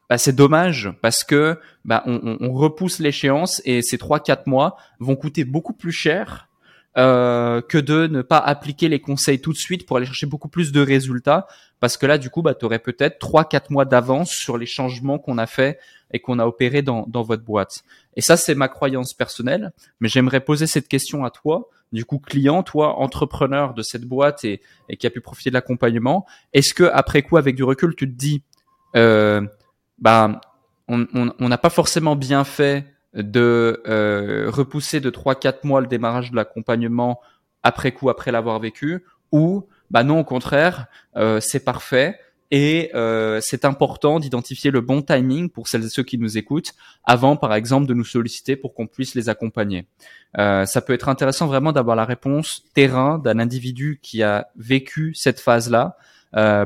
bah, 0.10 0.18
c'est 0.18 0.36
dommage 0.36 0.92
parce 1.02 1.24
que 1.24 1.58
bah, 1.86 2.04
on, 2.06 2.38
on 2.42 2.52
repousse 2.52 3.00
l'échéance 3.00 3.62
et 3.64 3.82
ces 3.82 3.98
trois 3.98 4.20
quatre 4.20 4.46
mois 4.46 4.76
vont 5.00 5.16
coûter 5.16 5.46
beaucoup 5.46 5.74
plus 5.74 5.94
cher 5.94 6.49
euh, 7.00 7.62
que 7.62 7.78
de 7.78 8.08
ne 8.08 8.22
pas 8.22 8.40
appliquer 8.40 8.90
les 8.90 9.00
conseils 9.00 9.40
tout 9.40 9.54
de 9.54 9.58
suite 9.58 9.86
pour 9.86 9.96
aller 9.96 10.06
chercher 10.06 10.26
beaucoup 10.26 10.50
plus 10.50 10.74
de 10.74 10.82
résultats 10.82 11.48
parce 11.80 11.96
que 11.96 12.06
là 12.06 12.18
du 12.18 12.30
coup 12.30 12.42
bah 12.42 12.54
tu 12.54 12.66
aurais 12.66 12.80
peut-être 12.80 13.20
trois 13.20 13.46
quatre 13.46 13.72
mois 13.72 13.86
d'avance 13.86 14.32
sur 14.32 14.58
les 14.58 14.66
changements 14.66 15.18
qu'on 15.18 15.38
a 15.38 15.48
fait 15.48 15.80
et 16.12 16.20
qu'on 16.20 16.40
a 16.40 16.46
opéré 16.46 16.82
dans, 16.82 17.06
dans 17.08 17.24
votre 17.24 17.44
boîte. 17.44 17.84
Et 18.18 18.22
ça 18.22 18.36
c'est 18.36 18.54
ma 18.54 18.68
croyance 18.68 19.14
personnelle, 19.14 19.72
mais 20.02 20.10
j'aimerais 20.10 20.42
poser 20.42 20.68
cette 20.68 20.90
question 20.90 21.24
à 21.24 21.30
toi, 21.30 21.70
du 21.94 22.04
coup 22.04 22.20
client, 22.20 22.64
toi 22.64 23.00
entrepreneur 23.00 23.74
de 23.74 23.82
cette 23.82 24.04
boîte 24.04 24.44
et, 24.44 24.62
et 24.90 24.98
qui 24.98 25.08
a 25.08 25.10
pu 25.10 25.22
profiter 25.22 25.52
de 25.52 25.54
l'accompagnement, 25.54 26.26
est-ce 26.52 26.74
que 26.74 26.84
après 26.84 27.22
coup 27.22 27.38
avec 27.38 27.56
du 27.56 27.64
recul 27.64 27.96
tu 27.96 28.12
te 28.12 28.18
dis 28.18 28.44
euh, 28.98 29.42
bah 30.00 30.42
on 30.90 30.98
n'a 30.98 31.34
on, 31.40 31.50
pas 31.50 31.70
forcément 31.70 32.18
bien 32.18 32.44
fait 32.44 32.86
de 33.14 33.82
euh, 33.88 34.50
repousser 34.50 35.00
de 35.00 35.10
3-4 35.10 35.66
mois 35.66 35.82
le 35.82 35.88
démarrage 35.88 36.32
de 36.32 36.36
l'accompagnement 36.36 37.20
après 37.64 37.92
coup, 37.92 38.10
après 38.10 38.32
l'avoir 38.32 38.60
vécu, 38.60 39.04
ou 39.32 39.68
bah 39.92 40.04
non, 40.04 40.20
au 40.20 40.24
contraire, 40.24 40.88
euh, 41.16 41.40
c'est 41.40 41.64
parfait 41.64 42.20
et 42.52 42.90
euh, 42.96 43.40
c'est 43.42 43.64
important 43.64 44.20
d'identifier 44.20 44.72
le 44.72 44.82
bon 44.82 45.02
timing 45.02 45.50
pour 45.50 45.68
celles 45.68 45.86
et 45.86 45.90
ceux 45.90 46.04
qui 46.04 46.18
nous 46.18 46.38
écoutent 46.38 46.74
avant, 47.04 47.36
par 47.36 47.54
exemple, 47.54 47.86
de 47.88 47.94
nous 47.94 48.06
solliciter 48.06 48.56
pour 48.56 48.74
qu'on 48.74 48.88
puisse 48.88 49.14
les 49.14 49.30
accompagner. 49.30 49.88
Euh, 50.38 50.66
ça 50.66 50.82
peut 50.82 50.94
être 50.94 51.10
intéressant 51.10 51.48
vraiment 51.48 51.72
d'avoir 51.72 51.96
la 51.96 52.06
réponse 52.06 52.64
terrain 52.74 53.20
d'un 53.20 53.40
individu 53.40 54.00
qui 54.02 54.24
a 54.24 54.48
vécu 54.56 55.14
cette 55.14 55.40
phase-là, 55.40 55.98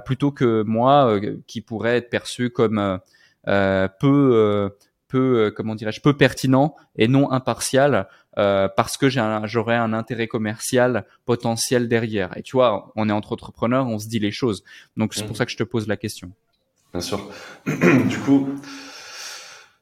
plutôt 0.05 0.31
que 0.31 0.63
moi 0.63 1.19
qui 1.47 1.61
pourrait 1.61 1.97
être 1.97 2.09
perçu 2.09 2.49
comme 2.49 2.99
peu 3.45 4.69
peu, 5.13 5.45
euh, 5.45 5.51
comment 5.51 5.75
dirais-je, 5.75 6.01
peu 6.01 6.17
pertinent 6.17 6.75
et 6.95 7.07
non 7.07 7.31
impartial 7.31 8.07
euh, 8.39 8.67
parce 8.67 8.97
que 8.97 9.09
j'aurais 9.09 9.75
un, 9.75 9.93
intérêt 9.93 10.27
commercial 10.27 11.05
potentiel 11.25 11.87
derrière. 11.87 12.35
Et 12.35 12.41
tu 12.41 12.53
vois, 12.53 12.91
on 12.95 13.07
est 13.09 13.11
entre 13.11 13.33
entrepreneurs, 13.33 13.85
on 13.87 13.99
se 13.99 14.07
dit 14.07 14.17
les 14.17 14.31
choses. 14.31 14.63
Donc 14.97 15.13
c'est 15.13 15.21
pour 15.21 15.33
mhm. 15.33 15.35
ça 15.35 15.45
que 15.45 15.51
je 15.51 15.57
te 15.57 15.63
pose 15.63 15.87
la 15.87 15.97
question. 15.97 16.31
Bien 16.93 17.01
sûr. 17.01 17.29
du 17.67 18.17
coup, 18.25 18.49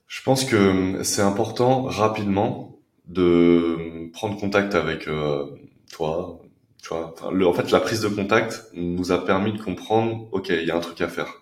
je 0.08 0.22
pense 0.22 0.44
que 0.44 1.02
c'est 1.04 1.22
important 1.22 1.84
rapidement 1.84 2.76
de 3.08 4.12
prendre 4.12 4.38
contact 4.38 4.76
avec 4.76 5.08
euh, 5.08 5.46
toi. 5.94 6.42
Tu 6.84 6.90
vois, 6.90 7.16
en 7.22 7.54
fait, 7.54 7.72
la 7.72 7.80
prise 7.80 8.02
de 8.02 8.10
contact 8.10 8.66
nous 8.74 9.14
a 9.14 9.24
permis 9.24 9.54
de 9.54 9.62
comprendre, 9.62 10.28
ok, 10.34 10.50
il 10.50 10.66
y 10.66 10.72
a 10.72 10.76
un 10.76 10.82
truc 10.82 11.00
à 11.00 11.08
faire. 11.08 11.41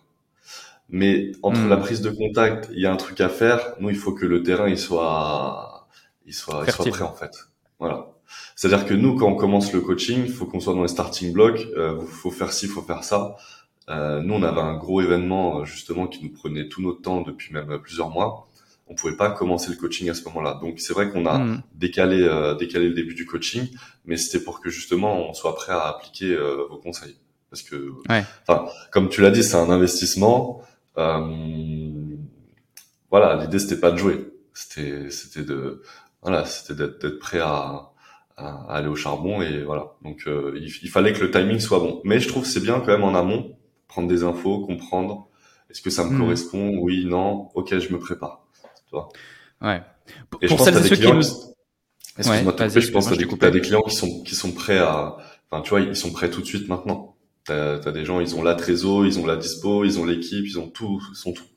Mais 0.90 1.32
entre 1.44 1.68
la 1.68 1.78
hmm. 1.78 1.82
prise 1.82 2.02
de 2.02 2.10
contact, 2.10 2.70
il 2.74 2.80
y 2.80 2.86
a 2.86 2.92
un 2.92 2.98
truc 2.98 3.22
à 3.22 3.30
faire. 3.30 3.76
Nous, 3.80 3.90
il 3.90 3.96
faut 3.96 4.14
que 4.14 4.26
le 4.26 4.42
terrain 4.42 4.68
il 4.68 4.78
soit, 4.78 5.88
il 6.26 6.34
soit, 6.34 6.64
il 6.66 6.74
soit 6.74 6.86
prêt 6.86 7.04
en 7.04 7.14
fait. 7.14 7.32
Voilà. 7.80 8.08
C'est-à-dire 8.56 8.86
que 8.86 8.94
nous, 8.94 9.16
quand 9.16 9.28
on 9.28 9.36
commence 9.36 9.72
le 9.72 9.82
coaching, 9.82 10.24
il 10.26 10.32
faut 10.32 10.46
qu'on 10.46 10.60
soit 10.60 10.74
dans 10.74 10.82
les 10.82 10.88
starting 10.88 11.32
blocks. 11.32 11.68
Euh, 11.78 12.02
faut 12.06 12.32
faire 12.32 12.52
ci, 12.52 12.68
faut 12.68 12.82
faire 12.82 13.04
ça. 13.04 13.36
Euh, 13.90 14.22
nous, 14.22 14.34
on 14.34 14.44
avait 14.44 14.62
un 14.62 14.78
gros 14.78 15.02
événement 15.02 15.66
justement 15.66 16.08
qui 16.08 16.24
nous 16.24 16.32
prenait 16.32 16.68
tout 16.68 16.82
notre 16.82 17.02
temps 17.02 17.22
depuis 17.22 17.54
même 17.54 17.80
plusieurs 17.80 18.10
mois. 18.10 18.48
On 18.88 18.96
pouvait 18.96 19.16
pas 19.16 19.30
commencer 19.30 19.70
le 19.70 19.78
coaching 19.78 20.10
à 20.10 20.16
ce 20.16 20.24
moment-là. 20.26 20.60
Donc 20.62 20.80
c'est 20.80 20.94
vrai 20.94 21.10
qu'on 21.10 21.26
a 21.28 21.38
hmm. 21.38 21.62
décalé, 21.76 22.24
euh, 22.24 22.56
décalé 22.56 22.90
le 22.90 22.96
début 22.96 23.14
du 23.14 23.26
coaching, 23.26 23.68
mais 24.06 24.18
c'était 24.18 24.44
pour 24.44 24.62
que 24.62 24.70
justement 24.70 25.30
on 25.30 25.34
soit 25.34 25.54
prêt 25.56 25.74
à 25.74 25.88
appliquer 25.88 26.34
euh, 26.34 26.66
vos 26.70 26.78
conseils. 26.78 27.16
Parce 27.52 27.64
que, 27.64 27.94
enfin, 28.48 28.68
comme 28.92 29.10
tu 29.10 29.22
l'as 29.22 29.32
dit, 29.32 29.44
c'est 29.44 29.56
un 29.56 29.72
investissement. 29.72 30.62
Euh, 31.00 32.16
voilà, 33.10 33.42
l'idée 33.42 33.60
c'était 33.60 33.80
pas 33.80 33.92
de 33.92 33.98
jouer, 33.98 34.32
c'était 34.54 35.10
c'était 35.10 35.44
de 35.44 35.82
voilà, 36.22 36.46
c'était 36.46 36.76
d'être 36.76 37.20
prêt 37.20 37.40
à, 37.40 37.92
à, 38.38 38.76
aller 38.76 38.88
au 38.88 38.96
charbon 38.96 39.42
et 39.42 39.64
voilà. 39.64 39.94
Donc 40.04 40.24
euh, 40.28 40.60
il, 40.62 40.90
fallait 40.90 41.14
que 41.14 41.22
le 41.22 41.32
timing 41.32 41.60
soit 41.60 41.80
bon. 41.80 42.02
Mais 42.04 42.20
je 42.20 42.28
trouve 42.28 42.46
c'est 42.46 42.60
bien 42.60 42.80
quand 42.80 42.88
même 42.88 43.04
en 43.04 43.16
amont 43.16 43.58
prendre 43.88 44.08
des 44.08 44.24
infos, 44.24 44.66
comprendre 44.66 45.30
est-ce 45.70 45.82
que 45.82 45.90
ça 45.90 46.04
me 46.04 46.12
hmm. 46.12 46.20
correspond, 46.20 46.78
oui, 46.80 47.06
non, 47.06 47.50
ok, 47.54 47.78
je 47.78 47.94
me 47.94 48.00
prépare. 48.00 48.48
Tu 48.88 48.92
vois? 48.92 49.10
Ouais. 49.62 49.82
Et 50.42 50.48
je 50.48 50.56
pense 50.56 50.70
que 50.70 50.84
ceux 50.84 50.96
qui 50.96 51.12
nous... 51.12 51.22
Excuse-moi 52.18 52.54
je 52.68 52.92
pense 52.92 53.10
que 53.10 53.36
t'as 53.36 53.52
des 53.52 53.62
clients 53.62 53.82
qui 53.82 53.96
sont 53.96 54.24
qui 54.24 54.36
sont 54.36 54.52
prêts 54.52 54.80
à, 54.80 55.16
enfin 55.50 55.62
tu 55.62 55.70
vois, 55.70 55.80
ils 55.80 55.96
sont 55.96 56.12
prêts 56.12 56.30
tout 56.30 56.42
de 56.42 56.46
suite 56.46 56.68
maintenant. 56.68 57.16
T'as 57.50 57.90
as 57.90 57.92
des 57.92 58.06
gens, 58.06 58.20
ils 58.20 58.36
ont 58.36 58.44
la 58.44 58.54
trésor, 58.54 59.08
ils 59.08 59.18
ont 59.20 59.26
la 59.26 59.36
dispo, 59.36 59.84
ils 59.84 60.00
ont 60.00 60.06
l'équipe, 60.06 60.46
ils 60.46 60.60
ont 60.60 60.70
tout, 60.70 61.02
ils 61.12 61.16
sont 61.16 61.34
tout. 61.34 61.50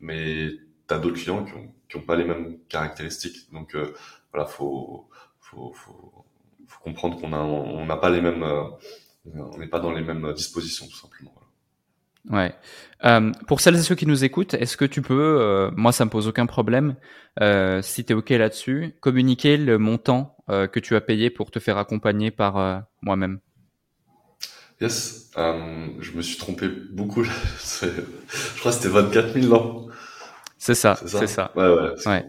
Mais 0.00 0.50
t'as 0.88 0.98
d'autres 0.98 1.20
clients 1.22 1.44
qui 1.44 1.54
ont, 1.54 1.72
qui 1.88 1.96
ont 1.96 2.06
pas 2.10 2.16
les 2.16 2.24
mêmes 2.24 2.58
caractéristiques. 2.68 3.38
Donc 3.52 3.74
euh, 3.74 3.94
voilà, 4.32 4.46
faut, 4.48 5.08
faut, 5.40 5.72
faut, 5.74 6.24
faut 6.66 6.82
comprendre 6.82 7.20
qu'on 7.20 7.32
a, 7.32 7.38
on 7.38 7.86
n'a 7.86 7.96
pas 7.96 8.10
les 8.10 8.20
mêmes, 8.20 8.42
euh, 8.42 8.64
on 9.54 9.58
n'est 9.58 9.68
pas 9.68 9.80
dans 9.80 9.92
les 9.92 10.02
mêmes 10.02 10.32
dispositions 10.34 10.86
tout 10.86 10.96
simplement. 10.96 11.32
Ouais. 12.30 12.52
Euh, 13.04 13.32
pour 13.46 13.60
celles 13.60 13.76
et 13.76 13.82
ceux 13.82 13.94
qui 13.94 14.06
nous 14.06 14.24
écoutent, 14.24 14.54
est-ce 14.54 14.76
que 14.76 14.84
tu 14.84 15.02
peux, 15.02 15.38
euh, 15.40 15.70
moi 15.76 15.92
ça 15.92 16.04
me 16.04 16.10
pose 16.10 16.26
aucun 16.26 16.46
problème, 16.46 16.96
euh, 17.40 17.80
si 17.80 18.04
tu 18.04 18.12
es 18.12 18.16
ok 18.16 18.30
là-dessus, 18.30 18.96
communiquer 19.00 19.56
le 19.56 19.78
montant 19.78 20.34
que 20.48 20.80
tu 20.80 20.96
as 20.96 21.02
payé 21.02 21.28
pour 21.28 21.50
te 21.50 21.58
faire 21.58 21.76
accompagner 21.76 22.30
par 22.30 22.86
moi-même? 23.02 23.40
Yes, 24.80 25.27
euh, 25.38 25.86
je 26.00 26.12
me 26.12 26.22
suis 26.22 26.36
trompé 26.36 26.68
beaucoup. 26.68 27.22
je 27.24 27.30
crois 28.58 28.72
que 28.72 28.76
c'était 28.76 28.88
24 28.88 29.40
000, 29.40 29.46
non 29.46 29.88
C'est 30.58 30.74
ça, 30.74 30.98
c'est 31.06 31.26
ça. 31.26 31.52
Ouais, 31.54 31.68
ouais. 31.68 31.90
ouais. 32.06 32.24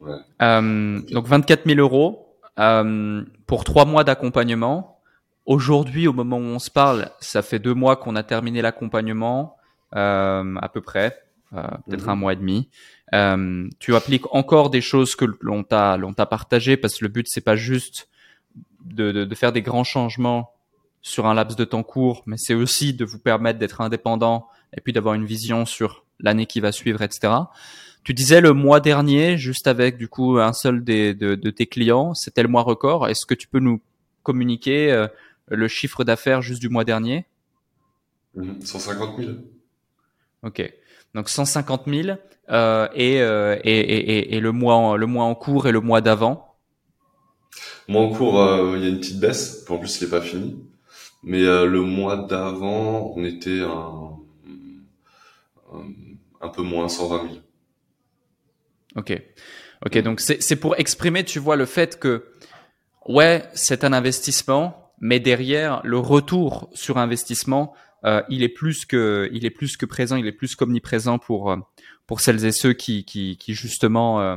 ouais. 0.00 0.16
Euh, 0.40 1.00
Donc 1.10 1.26
24 1.26 1.66
000 1.66 1.80
euros 1.80 2.36
euh, 2.58 3.24
pour 3.46 3.64
trois 3.64 3.84
mois 3.84 4.04
d'accompagnement. 4.04 5.00
Aujourd'hui, 5.44 6.06
au 6.06 6.12
moment 6.12 6.36
où 6.36 6.42
on 6.42 6.60
se 6.60 6.70
parle, 6.70 7.10
ça 7.20 7.42
fait 7.42 7.58
deux 7.58 7.74
mois 7.74 7.96
qu'on 7.96 8.14
a 8.14 8.22
terminé 8.22 8.62
l'accompagnement, 8.62 9.56
à 9.90 10.70
peu 10.72 10.80
près, 10.80 11.18
peut-être 11.50 12.08
un 12.08 12.14
mhm. 12.14 12.20
mois 12.20 12.32
et 12.34 12.36
demi. 12.36 12.68
Tu 13.80 13.96
appliques 13.96 14.32
encore 14.32 14.70
des 14.70 14.80
choses 14.80 15.16
que 15.16 15.24
l'on 15.40 15.64
t'a 15.64 15.96
l'on 15.96 16.12
t'a 16.12 16.26
partagé 16.26 16.76
parce 16.76 16.96
que 16.96 17.04
le 17.04 17.08
but 17.08 17.26
c'est 17.28 17.40
pas 17.40 17.56
juste 17.56 18.08
de, 18.84 19.10
de, 19.10 19.24
de 19.24 19.34
faire 19.34 19.50
des 19.50 19.62
grands 19.62 19.84
changements 19.84 20.52
sur 21.02 21.26
un 21.26 21.34
laps 21.34 21.56
de 21.56 21.64
temps 21.64 21.82
court, 21.82 22.22
mais 22.26 22.36
c'est 22.36 22.54
aussi 22.54 22.94
de 22.94 23.04
vous 23.04 23.18
permettre 23.18 23.58
d'être 23.58 23.80
indépendant 23.80 24.48
et 24.76 24.80
puis 24.80 24.92
d'avoir 24.92 25.14
une 25.14 25.26
vision 25.26 25.66
sur 25.66 26.04
l'année 26.20 26.46
qui 26.46 26.60
va 26.60 26.72
suivre, 26.72 27.02
etc. 27.02 27.32
Tu 28.04 28.14
disais 28.14 28.40
le 28.40 28.52
mois 28.52 28.80
dernier, 28.80 29.36
juste 29.36 29.66
avec 29.66 29.96
du 29.96 30.08
coup 30.08 30.38
un 30.38 30.52
seul 30.52 30.82
des, 30.82 31.14
de, 31.14 31.50
tes 31.50 31.66
clients, 31.66 32.14
c'était 32.14 32.42
le 32.42 32.48
mois 32.48 32.62
record. 32.62 33.08
Est-ce 33.08 33.26
que 33.26 33.34
tu 33.34 33.48
peux 33.48 33.60
nous 33.60 33.80
communiquer 34.22 34.92
euh, 34.92 35.06
le 35.48 35.68
chiffre 35.68 36.04
d'affaires 36.04 36.42
juste 36.42 36.60
du 36.60 36.68
mois 36.68 36.84
dernier? 36.84 37.26
150 38.36 39.18
000. 39.18 39.32
Ok. 40.42 40.72
Donc 41.14 41.28
150 41.28 41.82
000 41.86 42.16
euh, 42.50 42.88
et, 42.94 43.20
euh, 43.20 43.56
et, 43.62 43.78
et, 43.78 44.36
et, 44.36 44.40
le 44.40 44.52
mois 44.52 44.96
le 44.96 45.06
mois 45.06 45.24
en 45.24 45.34
cours 45.34 45.68
et 45.68 45.72
le 45.72 45.80
mois 45.80 46.00
d'avant? 46.00 46.56
Mois 47.88 48.02
en 48.02 48.10
cours, 48.10 48.40
euh, 48.40 48.76
il 48.76 48.82
y 48.82 48.86
a 48.86 48.88
une 48.88 48.98
petite 48.98 49.20
baisse. 49.20 49.64
En 49.68 49.78
plus, 49.78 50.00
il 50.00 50.04
n'est 50.04 50.10
pas 50.10 50.20
fini. 50.20 50.56
Mais 51.22 51.42
euh, 51.42 51.66
le 51.66 51.82
mois 51.82 52.16
d'avant, 52.16 53.12
on 53.16 53.24
était 53.24 53.60
un, 53.60 54.18
un, 56.40 56.48
peu 56.48 56.62
moins 56.62 56.88
120 56.88 57.22
000. 57.22 57.34
Ok. 58.96 59.22
Ok, 59.84 59.98
donc 59.98 60.20
c'est 60.20 60.56
pour 60.56 60.78
exprimer, 60.78 61.24
tu 61.24 61.38
vois, 61.38 61.56
le 61.56 61.66
fait 61.66 61.98
que, 61.98 62.26
ouais, 63.08 63.44
c'est 63.52 63.82
un 63.82 63.92
investissement, 63.92 64.92
mais 65.00 65.18
derrière, 65.18 65.80
le 65.82 65.98
retour 65.98 66.70
sur 66.72 66.98
investissement, 66.98 67.74
euh, 68.04 68.22
il 68.28 68.42
est 68.42 68.48
plus 68.48 68.84
que, 68.84 69.28
il 69.32 69.44
est 69.44 69.50
plus 69.50 69.76
que 69.76 69.86
présent, 69.86 70.16
il 70.16 70.26
est 70.26 70.32
plus 70.32 70.56
qu'omniprésent 70.56 71.18
pour 71.18 71.50
euh, 71.50 71.56
pour 72.06 72.20
celles 72.20 72.44
et 72.44 72.52
ceux 72.52 72.72
qui 72.72 73.04
qui, 73.04 73.36
qui 73.36 73.54
justement 73.54 74.20
euh, 74.20 74.36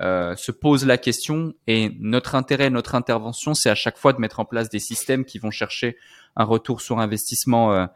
euh, 0.00 0.36
se 0.36 0.52
posent 0.52 0.86
la 0.86 0.98
question. 0.98 1.54
Et 1.66 1.96
notre 2.00 2.34
intérêt, 2.34 2.70
notre 2.70 2.94
intervention, 2.94 3.54
c'est 3.54 3.70
à 3.70 3.74
chaque 3.74 3.98
fois 3.98 4.12
de 4.12 4.20
mettre 4.20 4.40
en 4.40 4.44
place 4.44 4.68
des 4.68 4.78
systèmes 4.78 5.24
qui 5.24 5.38
vont 5.38 5.50
chercher 5.50 5.96
un 6.36 6.44
retour 6.44 6.80
sur 6.80 6.98
investissement 7.00 7.72
euh, 7.72 7.86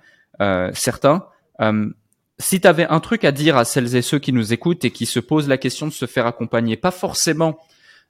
euh, 0.40 0.70
certain. 0.74 1.26
Euh, 1.60 1.88
si 2.38 2.60
tu 2.60 2.66
avais 2.66 2.86
un 2.86 3.00
truc 3.00 3.24
à 3.24 3.32
dire 3.32 3.56
à 3.56 3.64
celles 3.64 3.94
et 3.94 4.02
ceux 4.02 4.18
qui 4.18 4.32
nous 4.32 4.52
écoutent 4.52 4.84
et 4.84 4.90
qui 4.90 5.06
se 5.06 5.20
posent 5.20 5.48
la 5.48 5.58
question 5.58 5.86
de 5.86 5.92
se 5.92 6.06
faire 6.06 6.26
accompagner, 6.26 6.76
pas 6.76 6.90
forcément 6.90 7.58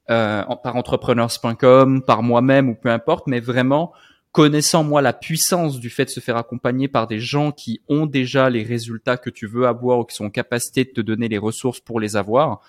par 0.07 0.77
entrepreneurs.com, 0.77 2.03
par 2.03 2.23
moi-même 2.23 2.69
ou 2.69 2.75
peu 2.75 2.91
importe, 2.91 3.29
mais 3.29 3.41
vraiment 3.41 3.93
connaissant 4.33 4.83
moi 4.83 5.01
la 5.01 5.13
puissance 5.13 5.79
du 5.79 5.91
fait 5.91 6.07
de 6.07 6.11
se 6.11 6.21
faire 6.21 6.37
accompagner 6.37 6.89
par 6.89 7.07
des 7.07 7.21
gens 7.21 7.53
qui 7.53 7.83
ont 7.89 8.07
déjà 8.07 8.51
les 8.51 8.63
résultats 8.63 9.17
que 9.17 9.31
tu 9.31 9.47
veux 9.47 9.67
avoir 9.67 10.01
ou 10.01 10.05
qui 10.05 10.17
sont 10.17 10.25
en 10.25 10.31
capacité 10.31 10.85
de 10.85 10.91
te 10.91 11.01
donner 11.03 11.29
les 11.29 11.39
ressources 11.39 11.81
pour 11.81 12.01
les 12.01 12.17
avoir, 12.17 12.63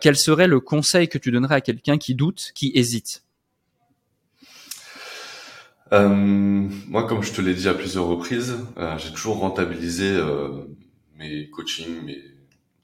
quel 0.00 0.16
serait 0.16 0.46
le 0.46 0.60
conseil 0.60 1.08
que 1.08 1.18
tu 1.18 1.30
donnerais 1.30 1.56
à 1.56 1.60
quelqu'un 1.60 1.98
qui 1.98 2.14
doute, 2.14 2.52
qui 2.54 2.72
hésite? 2.74 3.24
Euh, 5.92 6.08
moi, 6.08 7.06
comme 7.06 7.22
je 7.22 7.32
te 7.32 7.40
l'ai 7.40 7.54
dit 7.54 7.68
à 7.68 7.74
plusieurs 7.74 8.06
reprises, 8.06 8.56
euh, 8.78 8.96
j'ai 8.98 9.10
toujours 9.10 9.38
rentabilisé 9.38 10.08
euh, 10.08 10.64
mes 11.18 11.50
coachings, 11.50 12.04
mes, 12.04 12.22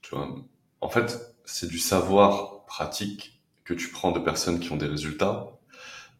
tu 0.01 0.15
vois. 0.15 0.35
En 0.81 0.89
fait, 0.89 1.35
c'est 1.45 1.69
du 1.69 1.79
savoir 1.79 2.65
pratique 2.65 3.41
que 3.63 3.73
tu 3.73 3.89
prends 3.89 4.11
de 4.11 4.19
personnes 4.19 4.59
qui 4.59 4.71
ont 4.71 4.77
des 4.77 4.87
résultats, 4.87 5.47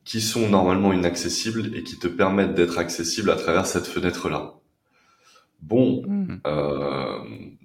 qui 0.05 0.21
sont 0.21 0.47
normalement 0.49 0.93
inaccessibles 0.93 1.75
et 1.75 1.83
qui 1.83 1.99
te 1.99 2.07
permettent 2.07 2.55
d'être 2.55 2.77
accessible 2.77 3.29
à 3.31 3.35
travers 3.35 3.65
cette 3.65 3.87
fenêtre-là. 3.87 4.53
Bon, 5.61 6.03
hmm. 6.05 6.39
euh, 6.45 7.19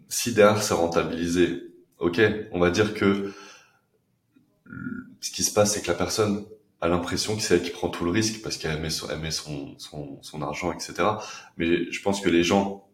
si 0.09 0.35
derrière 0.35 0.63
c'est 0.63 0.75
rentabilisé, 0.75 1.63
ok, 2.03 2.21
on 2.51 2.59
va 2.59 2.71
dire 2.71 2.95
que 2.95 3.33
ce 5.21 5.31
qui 5.31 5.43
se 5.45 5.53
passe, 5.55 5.75
c'est 5.75 5.83
que 5.83 5.89
la 5.89 5.97
personne 5.97 6.45
a 6.81 6.89
l'impression 6.89 7.37
que 7.37 7.43
c'est 7.43 7.55
elle 7.55 7.63
qui 7.63 7.71
prend 7.71 7.89
tout 7.89 8.05
le 8.05 8.11
risque 8.11 8.43
parce 8.43 8.57
qu'elle 8.57 8.81
met, 8.81 8.91
son, 8.91 9.79
son, 9.79 10.19
son, 10.21 10.43
argent, 10.43 10.73
etc. 10.73 10.95
Mais 11.57 11.91
je 11.91 12.03
pense 12.03 12.21
que 12.21 12.29
les 12.29 12.43
gens 12.43 12.89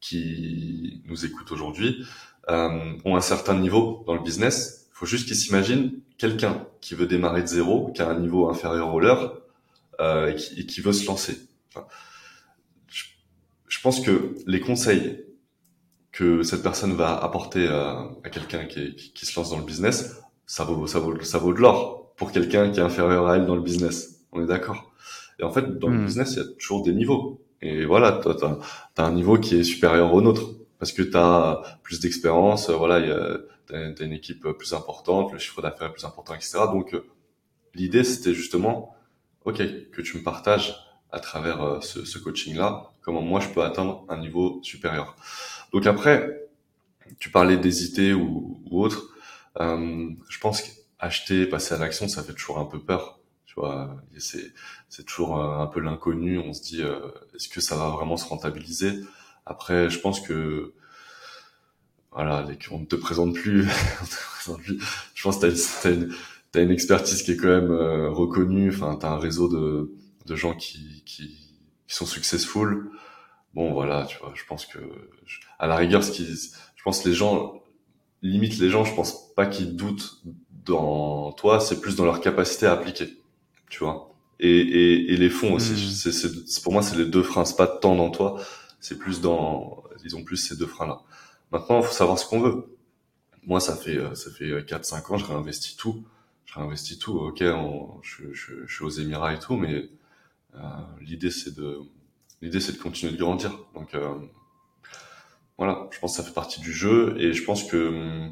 qui 0.00 1.02
nous 1.04 1.26
écoutent 1.26 1.52
aujourd'hui 1.52 2.06
euh, 2.48 2.96
ont 3.04 3.16
un 3.16 3.20
certain 3.20 3.58
niveau 3.58 4.02
dans 4.06 4.14
le 4.14 4.22
business. 4.22 4.88
Il 4.90 4.96
faut 4.96 5.06
juste 5.06 5.26
qu'ils 5.26 5.36
s'imaginent 5.36 6.00
quelqu'un 6.16 6.66
qui 6.80 6.94
veut 6.94 7.06
démarrer 7.06 7.42
de 7.42 7.46
zéro, 7.46 7.92
qui 7.92 8.00
a 8.00 8.08
un 8.08 8.18
niveau 8.18 8.48
inférieur 8.48 8.94
au 8.94 9.00
leur 9.00 9.42
euh, 10.00 10.32
et, 10.32 10.34
qui, 10.34 10.60
et, 10.60 10.66
qui, 10.66 10.80
veut 10.80 10.94
se 10.94 11.06
lancer. 11.06 11.36
Je, 12.88 13.80
pense 13.82 14.00
que 14.00 14.34
les 14.46 14.60
conseils 14.60 15.24
que 16.18 16.42
cette 16.42 16.64
personne 16.64 16.94
va 16.94 17.16
apporter 17.16 17.68
à, 17.68 18.10
à 18.24 18.28
quelqu'un 18.28 18.64
qui, 18.64 18.96
qui, 18.96 19.12
qui, 19.12 19.24
se 19.24 19.38
lance 19.38 19.50
dans 19.50 19.58
le 19.58 19.64
business, 19.64 20.20
ça 20.46 20.64
vaut, 20.64 20.88
ça 20.88 20.98
vaut, 20.98 21.20
ça 21.22 21.38
vaut 21.38 21.54
de 21.54 21.60
l'or 21.60 22.12
pour 22.16 22.32
quelqu'un 22.32 22.72
qui 22.72 22.80
est 22.80 22.82
inférieur 22.82 23.28
à 23.28 23.36
elle 23.36 23.46
dans 23.46 23.54
le 23.54 23.62
business. 23.62 24.24
On 24.32 24.42
est 24.42 24.46
d'accord? 24.46 24.90
Et 25.38 25.44
en 25.44 25.52
fait, 25.52 25.78
dans 25.78 25.86
le 25.86 25.98
hmm. 25.98 26.06
business, 26.06 26.32
il 26.32 26.38
y 26.38 26.40
a 26.40 26.44
toujours 26.58 26.82
des 26.82 26.92
niveaux. 26.92 27.40
Et 27.62 27.84
voilà, 27.84 28.10
toi, 28.10 28.34
tu 28.34 28.44
as, 28.44 29.04
un 29.04 29.12
niveau 29.12 29.38
qui 29.38 29.60
est 29.60 29.62
supérieur 29.62 30.12
au 30.12 30.20
nôtre 30.20 30.42
parce 30.80 30.90
que 30.90 31.02
tu 31.02 31.16
as 31.16 31.62
plus 31.84 32.00
d'expérience, 32.00 32.68
voilà, 32.68 33.00
tu 33.68 33.74
as, 33.76 34.04
une 34.04 34.12
équipe 34.12 34.48
plus 34.58 34.72
importante, 34.72 35.32
le 35.32 35.38
chiffre 35.38 35.62
d'affaires 35.62 35.86
est 35.86 35.92
plus 35.92 36.04
important, 36.04 36.34
etc. 36.34 36.58
Donc, 36.72 36.94
euh, 36.94 37.06
l'idée, 37.76 38.02
c'était 38.02 38.34
justement, 38.34 38.96
OK, 39.44 39.58
que 39.92 40.02
tu 40.02 40.18
me 40.18 40.24
partages 40.24 40.74
à 41.12 41.20
travers 41.20 41.62
euh, 41.62 41.80
ce, 41.80 42.04
ce 42.04 42.18
coaching-là, 42.18 42.90
comment 43.02 43.22
moi, 43.22 43.38
je 43.38 43.50
peux 43.50 43.62
atteindre 43.62 44.04
un 44.08 44.18
niveau 44.18 44.58
supérieur. 44.64 45.14
Donc 45.72 45.86
après, 45.86 46.48
tu 47.18 47.30
parlais 47.30 47.56
d'hésiter 47.56 48.12
ou, 48.14 48.60
ou 48.70 48.82
autre. 48.82 49.14
Euh, 49.60 50.10
je 50.28 50.38
pense 50.38 50.62
qu'acheter, 50.62 51.46
passer 51.46 51.74
à 51.74 51.78
l'action, 51.78 52.08
ça 52.08 52.22
fait 52.22 52.32
toujours 52.34 52.58
un 52.58 52.64
peu 52.64 52.78
peur. 52.78 53.20
Tu 53.46 53.54
vois, 53.54 53.96
c'est 54.18 54.52
c'est 54.88 55.04
toujours 55.04 55.40
un 55.42 55.66
peu 55.66 55.80
l'inconnu. 55.80 56.38
On 56.38 56.52
se 56.52 56.62
dit, 56.62 56.82
euh, 56.82 57.00
est-ce 57.34 57.48
que 57.48 57.60
ça 57.60 57.76
va 57.76 57.88
vraiment 57.90 58.16
se 58.16 58.26
rentabiliser? 58.26 59.00
Après, 59.46 59.90
je 59.90 59.98
pense 60.00 60.20
que 60.20 60.74
voilà, 62.12 62.46
on 62.70 62.80
ne 62.80 62.84
te 62.86 62.96
présente 62.96 63.34
plus. 63.34 63.66
je 65.14 65.22
pense 65.22 65.38
que 65.38 65.46
t'as 65.82 65.90
une, 65.92 66.14
as 66.54 66.60
une, 66.60 66.70
expertise 66.70 67.22
qui 67.22 67.32
est 67.32 67.36
quand 67.36 67.48
même 67.48 67.70
euh, 67.70 68.10
reconnue. 68.10 68.70
Enfin, 68.70 68.96
t'as 69.00 69.10
un 69.10 69.18
réseau 69.18 69.48
de, 69.48 69.92
de 70.26 70.36
gens 70.36 70.54
qui, 70.54 71.02
qui, 71.04 71.28
qui 71.86 71.94
sont 71.94 72.06
successful. 72.06 72.90
Bon, 73.58 73.72
voilà, 73.72 74.06
tu 74.06 74.16
vois. 74.18 74.30
Je 74.36 74.44
pense 74.44 74.66
que 74.66 74.78
à 75.58 75.66
la 75.66 75.74
rigueur, 75.74 76.04
ce 76.04 76.12
qui, 76.12 76.24
je 76.24 76.82
pense 76.84 77.04
les 77.04 77.12
gens 77.12 77.60
limite 78.22 78.56
les 78.58 78.70
gens, 78.70 78.84
je 78.84 78.94
pense 78.94 79.34
pas 79.34 79.46
qu'ils 79.46 79.74
doutent 79.74 80.22
dans 80.64 81.32
toi, 81.32 81.58
c'est 81.58 81.80
plus 81.80 81.96
dans 81.96 82.04
leur 82.04 82.20
capacité 82.20 82.66
à 82.66 82.72
appliquer, 82.72 83.18
tu 83.68 83.80
vois. 83.82 84.14
Et, 84.38 84.48
et, 84.48 85.12
et 85.12 85.16
les 85.16 85.28
fonds 85.28 85.54
aussi. 85.54 85.72
Hmm. 85.72 86.12
C'est, 86.12 86.62
pour 86.62 86.72
moi, 86.72 86.82
c'est 86.82 86.94
les 86.94 87.06
deux 87.06 87.24
freins. 87.24 87.44
C'est 87.44 87.56
pas 87.56 87.66
tant 87.66 87.96
dans 87.96 88.10
toi, 88.10 88.40
c'est 88.78 88.96
plus 88.96 89.20
dans, 89.20 89.82
ils 90.04 90.14
ont 90.14 90.22
plus 90.22 90.36
ces 90.36 90.54
deux 90.56 90.66
freins-là. 90.66 91.00
Maintenant, 91.50 91.80
il 91.80 91.84
faut 91.84 91.92
savoir 91.92 92.16
ce 92.16 92.28
qu'on 92.28 92.38
veut. 92.38 92.78
Moi, 93.44 93.58
ça 93.58 93.74
fait, 93.74 93.98
ça 94.14 94.30
fait 94.30 94.52
4-5 94.62 95.14
ans, 95.14 95.16
je 95.16 95.24
réinvestis 95.24 95.76
tout. 95.76 96.04
Je 96.44 96.54
réinvestis 96.54 97.00
tout. 97.00 97.18
Ok, 97.18 97.40
je, 97.40 98.32
je, 98.32 98.52
je, 98.66 98.72
suis 98.72 98.84
aux 98.84 98.88
Émirats 98.88 99.34
et 99.34 99.40
tout, 99.40 99.56
mais 99.56 99.90
euh, 100.54 100.60
l'idée, 101.00 101.32
c'est 101.32 101.56
de, 101.56 101.80
l'idée, 102.42 102.60
c'est 102.60 102.72
de 102.72 102.78
continuer 102.78 103.12
de 103.12 103.18
grandir. 103.18 103.58
Donc, 103.74 103.94
euh, 103.94 104.14
voilà, 105.56 105.88
je 105.90 105.98
pense 105.98 106.16
que 106.16 106.22
ça 106.22 106.28
fait 106.28 106.34
partie 106.34 106.60
du 106.60 106.72
jeu 106.72 107.16
et 107.18 107.32
je 107.32 107.44
pense 107.44 107.64
que 107.64 108.30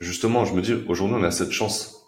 justement, 0.00 0.44
je 0.44 0.54
me 0.54 0.62
dis 0.62 0.72
aujourd'hui 0.72 1.16
on 1.18 1.22
a 1.22 1.30
cette 1.30 1.52
chance. 1.52 2.06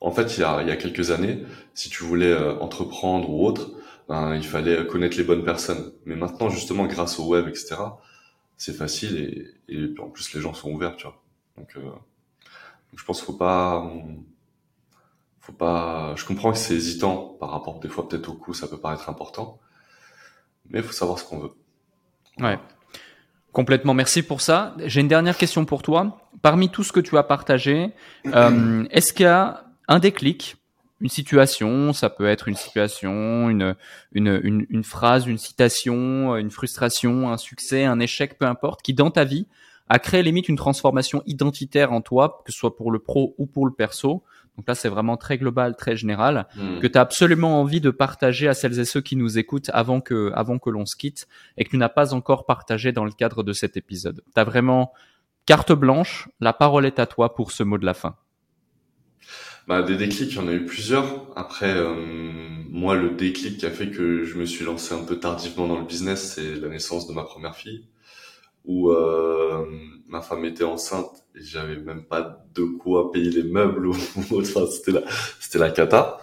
En 0.00 0.10
fait, 0.10 0.36
il 0.36 0.40
y 0.40 0.44
a, 0.44 0.62
il 0.62 0.68
y 0.68 0.70
a 0.70 0.76
quelques 0.76 1.10
années, 1.10 1.44
si 1.74 1.88
tu 1.88 2.04
voulais 2.04 2.30
euh, 2.30 2.58
entreprendre 2.60 3.30
ou 3.30 3.46
autre, 3.46 3.72
ben, 4.08 4.36
il 4.36 4.44
fallait 4.46 4.86
connaître 4.86 5.16
les 5.16 5.24
bonnes 5.24 5.44
personnes. 5.44 5.92
Mais 6.04 6.16
maintenant, 6.16 6.48
justement, 6.48 6.86
grâce 6.86 7.18
au 7.18 7.26
web, 7.26 7.48
etc., 7.48 7.76
c'est 8.56 8.74
facile 8.74 9.18
et, 9.68 9.74
et, 9.74 9.94
en 10.00 10.08
plus 10.08 10.32
les 10.34 10.40
gens 10.40 10.54
sont 10.54 10.70
ouverts, 10.70 10.96
tu 10.96 11.04
vois. 11.04 11.20
Donc, 11.58 11.76
euh, 11.76 11.90
je 12.94 13.04
pense 13.04 13.18
qu'il 13.18 13.26
faut 13.26 13.32
pas, 13.32 13.90
faut 15.46 15.52
pas. 15.52 16.14
Je 16.16 16.24
comprends 16.24 16.52
que 16.52 16.58
c'est 16.58 16.74
hésitant 16.74 17.36
par 17.38 17.50
rapport 17.50 17.78
des 17.78 17.88
fois 17.88 18.08
peut-être 18.08 18.28
au 18.28 18.34
coût, 18.34 18.52
ça 18.52 18.66
peut 18.66 18.78
paraître 18.78 19.08
important, 19.08 19.60
mais 20.68 20.80
il 20.80 20.84
faut 20.84 20.92
savoir 20.92 21.18
ce 21.18 21.24
qu'on 21.24 21.38
veut. 21.38 21.52
Ouais. 22.40 22.58
Complètement, 23.52 23.94
merci 23.94 24.22
pour 24.22 24.40
ça. 24.40 24.74
J'ai 24.84 25.00
une 25.00 25.08
dernière 25.08 25.38
question 25.38 25.64
pour 25.64 25.82
toi. 25.82 26.18
Parmi 26.42 26.68
tout 26.68 26.82
ce 26.82 26.92
que 26.92 27.00
tu 27.00 27.16
as 27.16 27.22
partagé, 27.22 27.92
euh, 28.26 28.84
est-ce 28.90 29.12
qu'il 29.12 29.24
y 29.24 29.28
a 29.28 29.64
un 29.88 29.98
déclic, 30.00 30.56
une 31.00 31.08
situation, 31.08 31.92
ça 31.92 32.10
peut 32.10 32.26
être 32.26 32.48
une 32.48 32.56
situation, 32.56 33.48
une, 33.48 33.76
une, 34.12 34.40
une, 34.42 34.66
une, 34.68 34.84
phrase, 34.84 35.26
une 35.26 35.38
citation, 35.38 36.36
une 36.36 36.50
frustration, 36.50 37.30
un 37.30 37.36
succès, 37.36 37.84
un 37.84 38.00
échec, 38.00 38.36
peu 38.36 38.46
importe, 38.46 38.82
qui 38.82 38.94
dans 38.94 39.10
ta 39.10 39.24
vie 39.24 39.46
a 39.88 40.00
créé 40.00 40.22
limite 40.22 40.48
une 40.48 40.56
transformation 40.56 41.22
identitaire 41.26 41.92
en 41.92 42.00
toi, 42.00 42.42
que 42.44 42.50
ce 42.50 42.58
soit 42.58 42.76
pour 42.76 42.90
le 42.90 42.98
pro 42.98 43.36
ou 43.38 43.46
pour 43.46 43.66
le 43.66 43.72
perso, 43.72 44.24
donc 44.56 44.66
là, 44.66 44.74
c'est 44.74 44.88
vraiment 44.88 45.16
très 45.16 45.36
global, 45.36 45.76
très 45.76 45.96
général, 45.96 46.46
hmm. 46.56 46.80
que 46.80 46.86
tu 46.86 46.96
as 46.96 47.02
absolument 47.02 47.60
envie 47.60 47.80
de 47.80 47.90
partager 47.90 48.48
à 48.48 48.54
celles 48.54 48.78
et 48.78 48.84
ceux 48.84 49.02
qui 49.02 49.16
nous 49.16 49.38
écoutent 49.38 49.70
avant 49.74 50.00
que, 50.00 50.32
avant 50.34 50.58
que 50.58 50.70
l'on 50.70 50.86
se 50.86 50.96
quitte 50.96 51.28
et 51.58 51.64
que 51.64 51.70
tu 51.70 51.76
n'as 51.76 51.90
pas 51.90 52.14
encore 52.14 52.46
partagé 52.46 52.92
dans 52.92 53.04
le 53.04 53.12
cadre 53.12 53.42
de 53.42 53.52
cet 53.52 53.76
épisode. 53.76 54.22
Tu 54.34 54.40
as 54.40 54.44
vraiment 54.44 54.92
carte 55.44 55.72
blanche, 55.72 56.28
la 56.40 56.52
parole 56.52 56.86
est 56.86 56.98
à 56.98 57.06
toi 57.06 57.34
pour 57.34 57.52
ce 57.52 57.62
mot 57.62 57.78
de 57.78 57.84
la 57.84 57.94
fin. 57.94 58.16
Bah, 59.66 59.82
des 59.82 59.96
déclics, 59.96 60.30
il 60.30 60.36
y 60.36 60.38
en 60.38 60.46
a 60.46 60.52
eu 60.52 60.64
plusieurs. 60.64 61.26
Après, 61.34 61.74
euh, 61.76 61.94
moi, 62.70 62.94
le 62.94 63.10
déclic 63.10 63.58
qui 63.58 63.66
a 63.66 63.70
fait 63.70 63.90
que 63.90 64.24
je 64.24 64.36
me 64.36 64.46
suis 64.46 64.64
lancé 64.64 64.94
un 64.94 65.04
peu 65.04 65.18
tardivement 65.18 65.66
dans 65.66 65.78
le 65.78 65.84
business, 65.84 66.34
c'est 66.34 66.54
la 66.54 66.68
naissance 66.68 67.08
de 67.08 67.12
ma 67.12 67.24
première 67.24 67.56
fille, 67.56 67.84
où 68.66 68.90
euh, 68.90 69.64
ma 70.08 70.20
femme 70.20 70.44
était 70.44 70.64
enceinte 70.64 71.26
j'avais 71.36 71.76
même 71.76 72.04
pas 72.04 72.44
de 72.54 72.64
quoi 72.64 73.12
payer 73.12 73.30
les 73.30 73.42
meubles 73.42 73.86
ou 73.88 73.96
enfin 74.32 74.66
c'était 74.66 74.92
la 74.92 75.02
c'était 75.40 75.58
la 75.58 75.70
cata. 75.70 76.18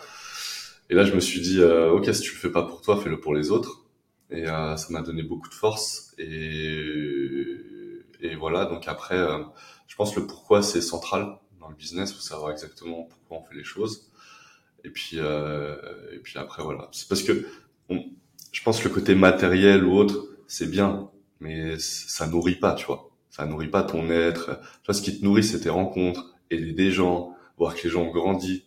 Et 0.90 0.96
là 0.96 1.06
je 1.06 1.14
me 1.14 1.20
suis 1.20 1.42
dit 1.42 1.62
euh, 1.62 1.92
ok 1.92 2.14
si 2.14 2.22
tu 2.22 2.32
le 2.34 2.38
fais 2.40 2.52
pas 2.52 2.64
pour 2.64 2.82
toi 2.82 3.00
fais-le 3.02 3.20
pour 3.20 3.34
les 3.34 3.52
autres. 3.52 3.86
Et 4.30 4.48
euh, 4.48 4.76
ça 4.78 4.88
m'a 4.90 5.02
donné 5.02 5.24
beaucoup 5.24 5.50
de 5.50 5.54
force. 5.54 6.14
Et 6.18 6.84
et 8.22 8.36
voilà. 8.36 8.66
Donc 8.66 8.88
après 8.88 9.18
euh, 9.18 9.44
je 9.88 9.96
pense 9.96 10.16
le 10.16 10.26
pourquoi 10.26 10.64
c'est 10.64 10.82
central 10.82 11.38
dans 11.60 11.70
le 11.70 11.76
business. 11.76 12.14
Faut 12.14 12.22
savoir 12.22 12.52
exactement 12.52 13.04
pourquoi 13.04 13.38
on 13.38 13.44
fait 13.44 13.56
les 13.56 13.64
choses. 13.64 14.12
Et 14.84 14.90
puis 14.90 15.18
euh, 15.20 15.76
et 16.14 16.20
puis 16.20 16.38
après 16.40 16.64
voilà. 16.64 16.90
C'est 16.92 17.08
parce 17.08 17.24
que 17.24 17.46
je 17.90 18.64
pense 18.64 18.80
que 18.80 18.88
le 18.88 18.94
côté 18.94 19.16
matériel 19.16 19.84
ou 19.84 19.96
autre 19.96 20.28
c'est 20.48 20.70
bien 20.70 21.10
mais 21.39 21.78
ça 21.80 22.28
nourrit 22.28 22.56
pas 22.56 22.74
tu 22.76 22.86
vois 22.86 23.13
ça 23.34 23.48
nourrit 23.48 23.67
pas 23.67 23.82
ton 23.82 24.12
être. 24.12 24.60
Tu 24.84 24.93
ce 24.93 25.02
qui 25.02 25.19
te 25.19 25.26
nourrit, 25.26 25.43
c'est 25.43 25.62
tes 25.62 25.69
rencontres, 25.69 26.36
aider 26.52 26.72
des 26.72 26.91
gens, 26.91 27.34
voir 27.58 27.74
que 27.74 27.82
les 27.86 27.89
gens 27.89 28.04
ont 28.04 28.12
grandi. 28.12 28.63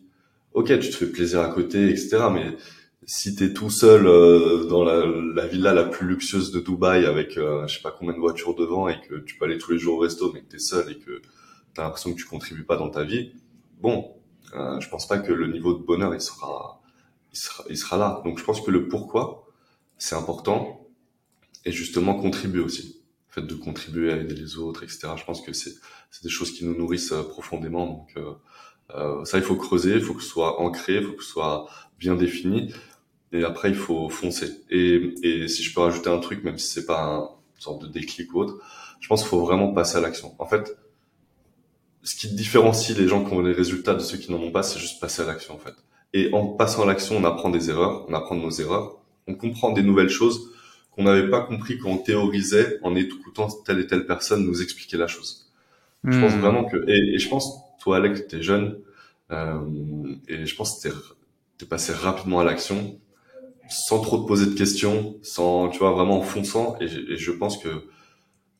Ok, 0.54 0.76
tu 0.80 0.90
te 0.90 0.96
fais 0.96 1.06
plaisir 1.06 1.40
à 1.40 1.48
côté, 1.50 1.88
etc. 1.88 2.18
Mais 2.34 2.56
si 3.04 3.36
t'es 3.36 3.52
tout 3.52 3.70
seul 3.70 4.08
euh, 4.08 4.64
dans 4.64 4.82
la, 4.82 5.06
la, 5.06 5.46
villa 5.46 5.72
la 5.72 5.84
plus 5.84 6.08
luxueuse 6.08 6.50
de 6.50 6.58
Dubaï 6.58 7.06
avec 7.06 7.38
euh, 7.38 7.64
je 7.68 7.76
sais 7.76 7.82
pas 7.82 7.92
combien 7.96 8.12
de 8.12 8.18
voitures 8.18 8.56
devant 8.56 8.88
et 8.88 9.00
que 9.00 9.20
tu 9.20 9.38
peux 9.38 9.44
aller 9.44 9.58
tous 9.58 9.70
les 9.70 9.78
jours 9.78 9.98
au 9.98 10.00
resto 10.00 10.32
mais 10.32 10.40
que 10.40 10.48
t'es 10.48 10.58
seul 10.58 10.90
et 10.90 10.98
que 10.98 11.22
t'as 11.72 11.84
l'impression 11.84 12.12
que 12.12 12.18
tu 12.18 12.24
contribues 12.24 12.64
pas 12.64 12.76
dans 12.76 12.90
ta 12.90 13.04
vie, 13.04 13.34
bon, 13.80 14.16
euh, 14.54 14.80
je 14.80 14.88
pense 14.88 15.06
pas 15.06 15.18
que 15.18 15.32
le 15.32 15.46
niveau 15.46 15.74
de 15.74 15.84
bonheur 15.84 16.12
il 16.12 16.20
sera, 16.20 16.82
il 17.32 17.38
sera, 17.38 17.64
il 17.70 17.78
sera 17.78 17.96
là. 17.98 18.20
Donc 18.24 18.40
je 18.40 18.44
pense 18.44 18.60
que 18.60 18.72
le 18.72 18.88
pourquoi 18.88 19.46
c'est 19.96 20.16
important 20.16 20.85
et 21.66 21.72
justement 21.72 22.14
contribuer 22.14 22.62
aussi 22.62 23.02
fait 23.36 23.46
de 23.46 23.54
contribuer 23.54 24.12
à 24.12 24.16
aider 24.16 24.34
les 24.34 24.56
autres, 24.56 24.82
etc. 24.82 25.08
Je 25.16 25.24
pense 25.24 25.42
que 25.42 25.52
c'est 25.52 25.74
des 26.22 26.30
choses 26.30 26.52
qui 26.52 26.64
nous 26.64 26.74
nourrissent 26.74 27.12
euh, 27.12 27.22
profondément. 27.22 27.86
Donc 27.86 28.08
euh, 28.16 28.32
euh, 28.94 29.24
ça, 29.24 29.36
il 29.36 29.44
faut 29.44 29.56
creuser, 29.56 29.94
il 29.94 30.00
faut 30.00 30.14
que 30.14 30.22
ce 30.22 30.28
soit 30.28 30.60
ancré, 30.60 30.96
il 30.96 31.04
faut 31.04 31.12
que 31.12 31.22
ce 31.22 31.30
soit 31.30 31.68
bien 31.98 32.14
défini. 32.14 32.72
Et 33.32 33.44
après, 33.44 33.68
il 33.68 33.74
faut 33.74 34.08
foncer. 34.08 34.64
Et, 34.70 35.14
et 35.22 35.48
si 35.48 35.62
je 35.62 35.74
peux 35.74 35.80
rajouter 35.82 36.08
un 36.08 36.18
truc, 36.18 36.44
même 36.44 36.56
si 36.56 36.68
c'est 36.68 36.86
pas 36.86 37.02
un, 37.02 37.18
une 37.18 37.60
sorte 37.60 37.82
de 37.82 37.88
déclic 37.88 38.32
ou 38.32 38.40
autre, 38.40 38.58
je 39.00 39.08
pense 39.08 39.20
qu'il 39.20 39.28
faut 39.28 39.44
vraiment 39.44 39.72
passer 39.74 39.98
à 39.98 40.00
l'action. 40.00 40.34
En 40.38 40.46
fait, 40.46 40.74
ce 42.02 42.14
qui 42.14 42.28
différencie 42.28 42.96
les 42.96 43.08
gens 43.08 43.24
qui 43.24 43.34
ont 43.34 43.42
les 43.42 43.52
résultats 43.52 43.94
de 43.94 44.00
ceux 44.00 44.16
qui 44.16 44.32
n'en 44.32 44.38
ont 44.38 44.52
pas, 44.52 44.62
c'est 44.62 44.78
juste 44.78 45.00
passer 45.00 45.22
à 45.22 45.26
l'action, 45.26 45.54
en 45.54 45.58
fait. 45.58 45.74
Et 46.14 46.32
en 46.32 46.46
passant 46.46 46.84
à 46.84 46.86
l'action, 46.86 47.16
on 47.16 47.24
apprend 47.24 47.50
des 47.50 47.68
erreurs, 47.68 48.06
on 48.08 48.14
apprend 48.14 48.36
nos 48.36 48.50
erreurs, 48.50 49.02
on 49.26 49.34
comprend 49.34 49.72
des 49.72 49.82
nouvelles 49.82 50.08
choses 50.08 50.52
qu'on 50.96 51.04
n'avait 51.04 51.28
pas 51.28 51.42
compris 51.42 51.78
quand 51.78 51.90
on 51.90 51.98
théorisait 51.98 52.78
en 52.82 52.96
écoutant 52.96 53.48
telle 53.64 53.80
et 53.80 53.86
telle 53.86 54.06
personne 54.06 54.44
nous 54.44 54.62
expliquer 54.62 54.96
la 54.96 55.06
chose. 55.06 55.52
Je 56.04 56.18
pense 56.20 56.34
hmm. 56.34 56.40
vraiment 56.40 56.64
que, 56.64 56.88
et, 56.88 57.18
je 57.18 57.28
pense, 57.28 57.60
toi 57.80 57.98
Alex, 57.98 58.26
t'es 58.26 58.42
jeune, 58.42 58.78
et 59.30 60.46
je 60.46 60.56
pense 60.56 60.82
que 60.82 60.88
t'es 61.58 61.66
passé 61.66 61.92
rapidement 61.92 62.40
à 62.40 62.44
l'action 62.44 62.98
sans 63.68 64.00
trop 64.00 64.18
te 64.18 64.26
poser 64.26 64.46
de 64.46 64.54
questions, 64.54 65.16
sans, 65.22 65.68
tu 65.68 65.78
vois, 65.78 65.90
vraiment 65.90 66.18
en 66.18 66.22
fonçant. 66.22 66.76
Et, 66.80 66.84
et 66.84 67.16
je 67.16 67.32
pense 67.32 67.58
que 67.58 67.68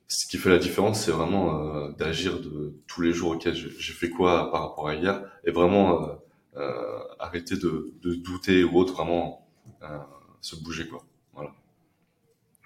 ce 0.09 0.27
qui 0.27 0.39
fait 0.39 0.51
la 0.51 0.59
différence, 0.59 1.01
c'est 1.01 1.11
vraiment 1.11 1.75
euh, 1.75 1.91
d'agir 1.93 2.41
de 2.41 2.75
tous 2.87 3.03
les 3.03 3.13
jours. 3.13 3.33
Ok, 3.33 3.49
j'ai 3.53 3.93
fait 3.93 4.11
quoi 4.11 4.51
par 4.51 4.63
rapport 4.63 4.89
à 4.89 4.95
hier, 4.95 5.23
et 5.45 5.51
vraiment 5.51 6.03
euh, 6.03 6.15
euh, 6.57 7.01
arrêter 7.19 7.57
de, 7.57 7.93
de, 8.03 8.15
douter 8.15 8.65
ou 8.65 8.77
autre, 8.79 8.95
vraiment 8.95 9.47
euh, 9.83 9.99
se 10.41 10.57
bouger 10.57 10.87
quoi. 10.87 11.05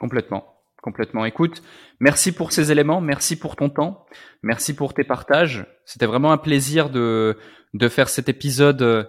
Complètement. 0.01 0.57
Complètement. 0.83 1.27
Écoute, 1.27 1.63
merci 2.01 2.33
pour 2.33 2.53
ces 2.53 2.73
éléments, 2.73 3.03
merci 3.03 3.39
pour 3.39 3.55
ton 3.55 3.69
temps, 3.69 4.07
merci 4.43 4.75
pour 4.75 4.95
tes 4.95 5.05
partages. 5.05 5.67
C'était 5.85 6.07
vraiment 6.07 6.33
un 6.33 6.39
plaisir 6.39 6.89
de, 6.89 7.37
de 7.75 7.89
faire 7.89 8.09
cet 8.09 8.31
épisode 8.31 9.09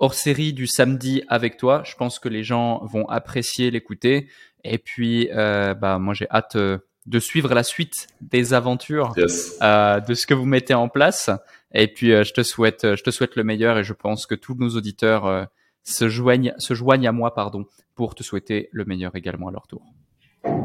hors 0.00 0.14
série 0.14 0.52
du 0.52 0.66
samedi 0.66 1.22
avec 1.28 1.56
toi. 1.56 1.82
Je 1.84 1.94
pense 1.94 2.18
que 2.18 2.28
les 2.28 2.42
gens 2.42 2.84
vont 2.86 3.08
apprécier 3.08 3.70
l'écouter. 3.70 4.28
Et 4.64 4.78
puis, 4.78 5.28
euh, 5.32 5.74
bah, 5.74 5.98
moi, 5.98 6.12
j'ai 6.12 6.28
hâte 6.28 6.56
euh, 6.56 6.78
de 7.06 7.20
suivre 7.20 7.54
la 7.54 7.62
suite 7.62 8.08
des 8.20 8.52
aventures 8.52 9.14
euh, 9.62 10.00
de 10.00 10.14
ce 10.14 10.26
que 10.26 10.34
vous 10.34 10.44
mettez 10.44 10.74
en 10.74 10.88
place. 10.88 11.30
Et 11.72 11.86
puis, 11.86 12.12
euh, 12.12 12.24
je 12.24 12.32
te 12.32 12.42
souhaite, 12.42 12.96
je 12.96 13.02
te 13.02 13.10
souhaite 13.10 13.36
le 13.36 13.44
meilleur. 13.44 13.78
Et 13.78 13.84
je 13.84 13.92
pense 13.92 14.26
que 14.26 14.34
tous 14.34 14.56
nos 14.56 14.70
auditeurs 14.70 15.26
euh, 15.26 15.44
se 15.84 16.08
joignent, 16.08 16.52
se 16.58 16.74
joignent 16.74 17.06
à 17.06 17.12
moi, 17.12 17.34
pardon, 17.34 17.64
pour 17.94 18.16
te 18.16 18.24
souhaiter 18.24 18.68
le 18.72 18.84
meilleur 18.84 19.14
également 19.14 19.48
à 19.48 19.52
leur 19.52 19.68
tour. 19.68 19.82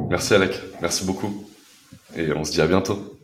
Merci 0.10 0.34
Alec, 0.34 0.54
merci 0.82 1.06
beaucoup. 1.06 1.50
Et 2.16 2.32
on 2.32 2.44
se 2.44 2.52
dit 2.52 2.62
à 2.62 2.68
bientôt. 2.68 3.17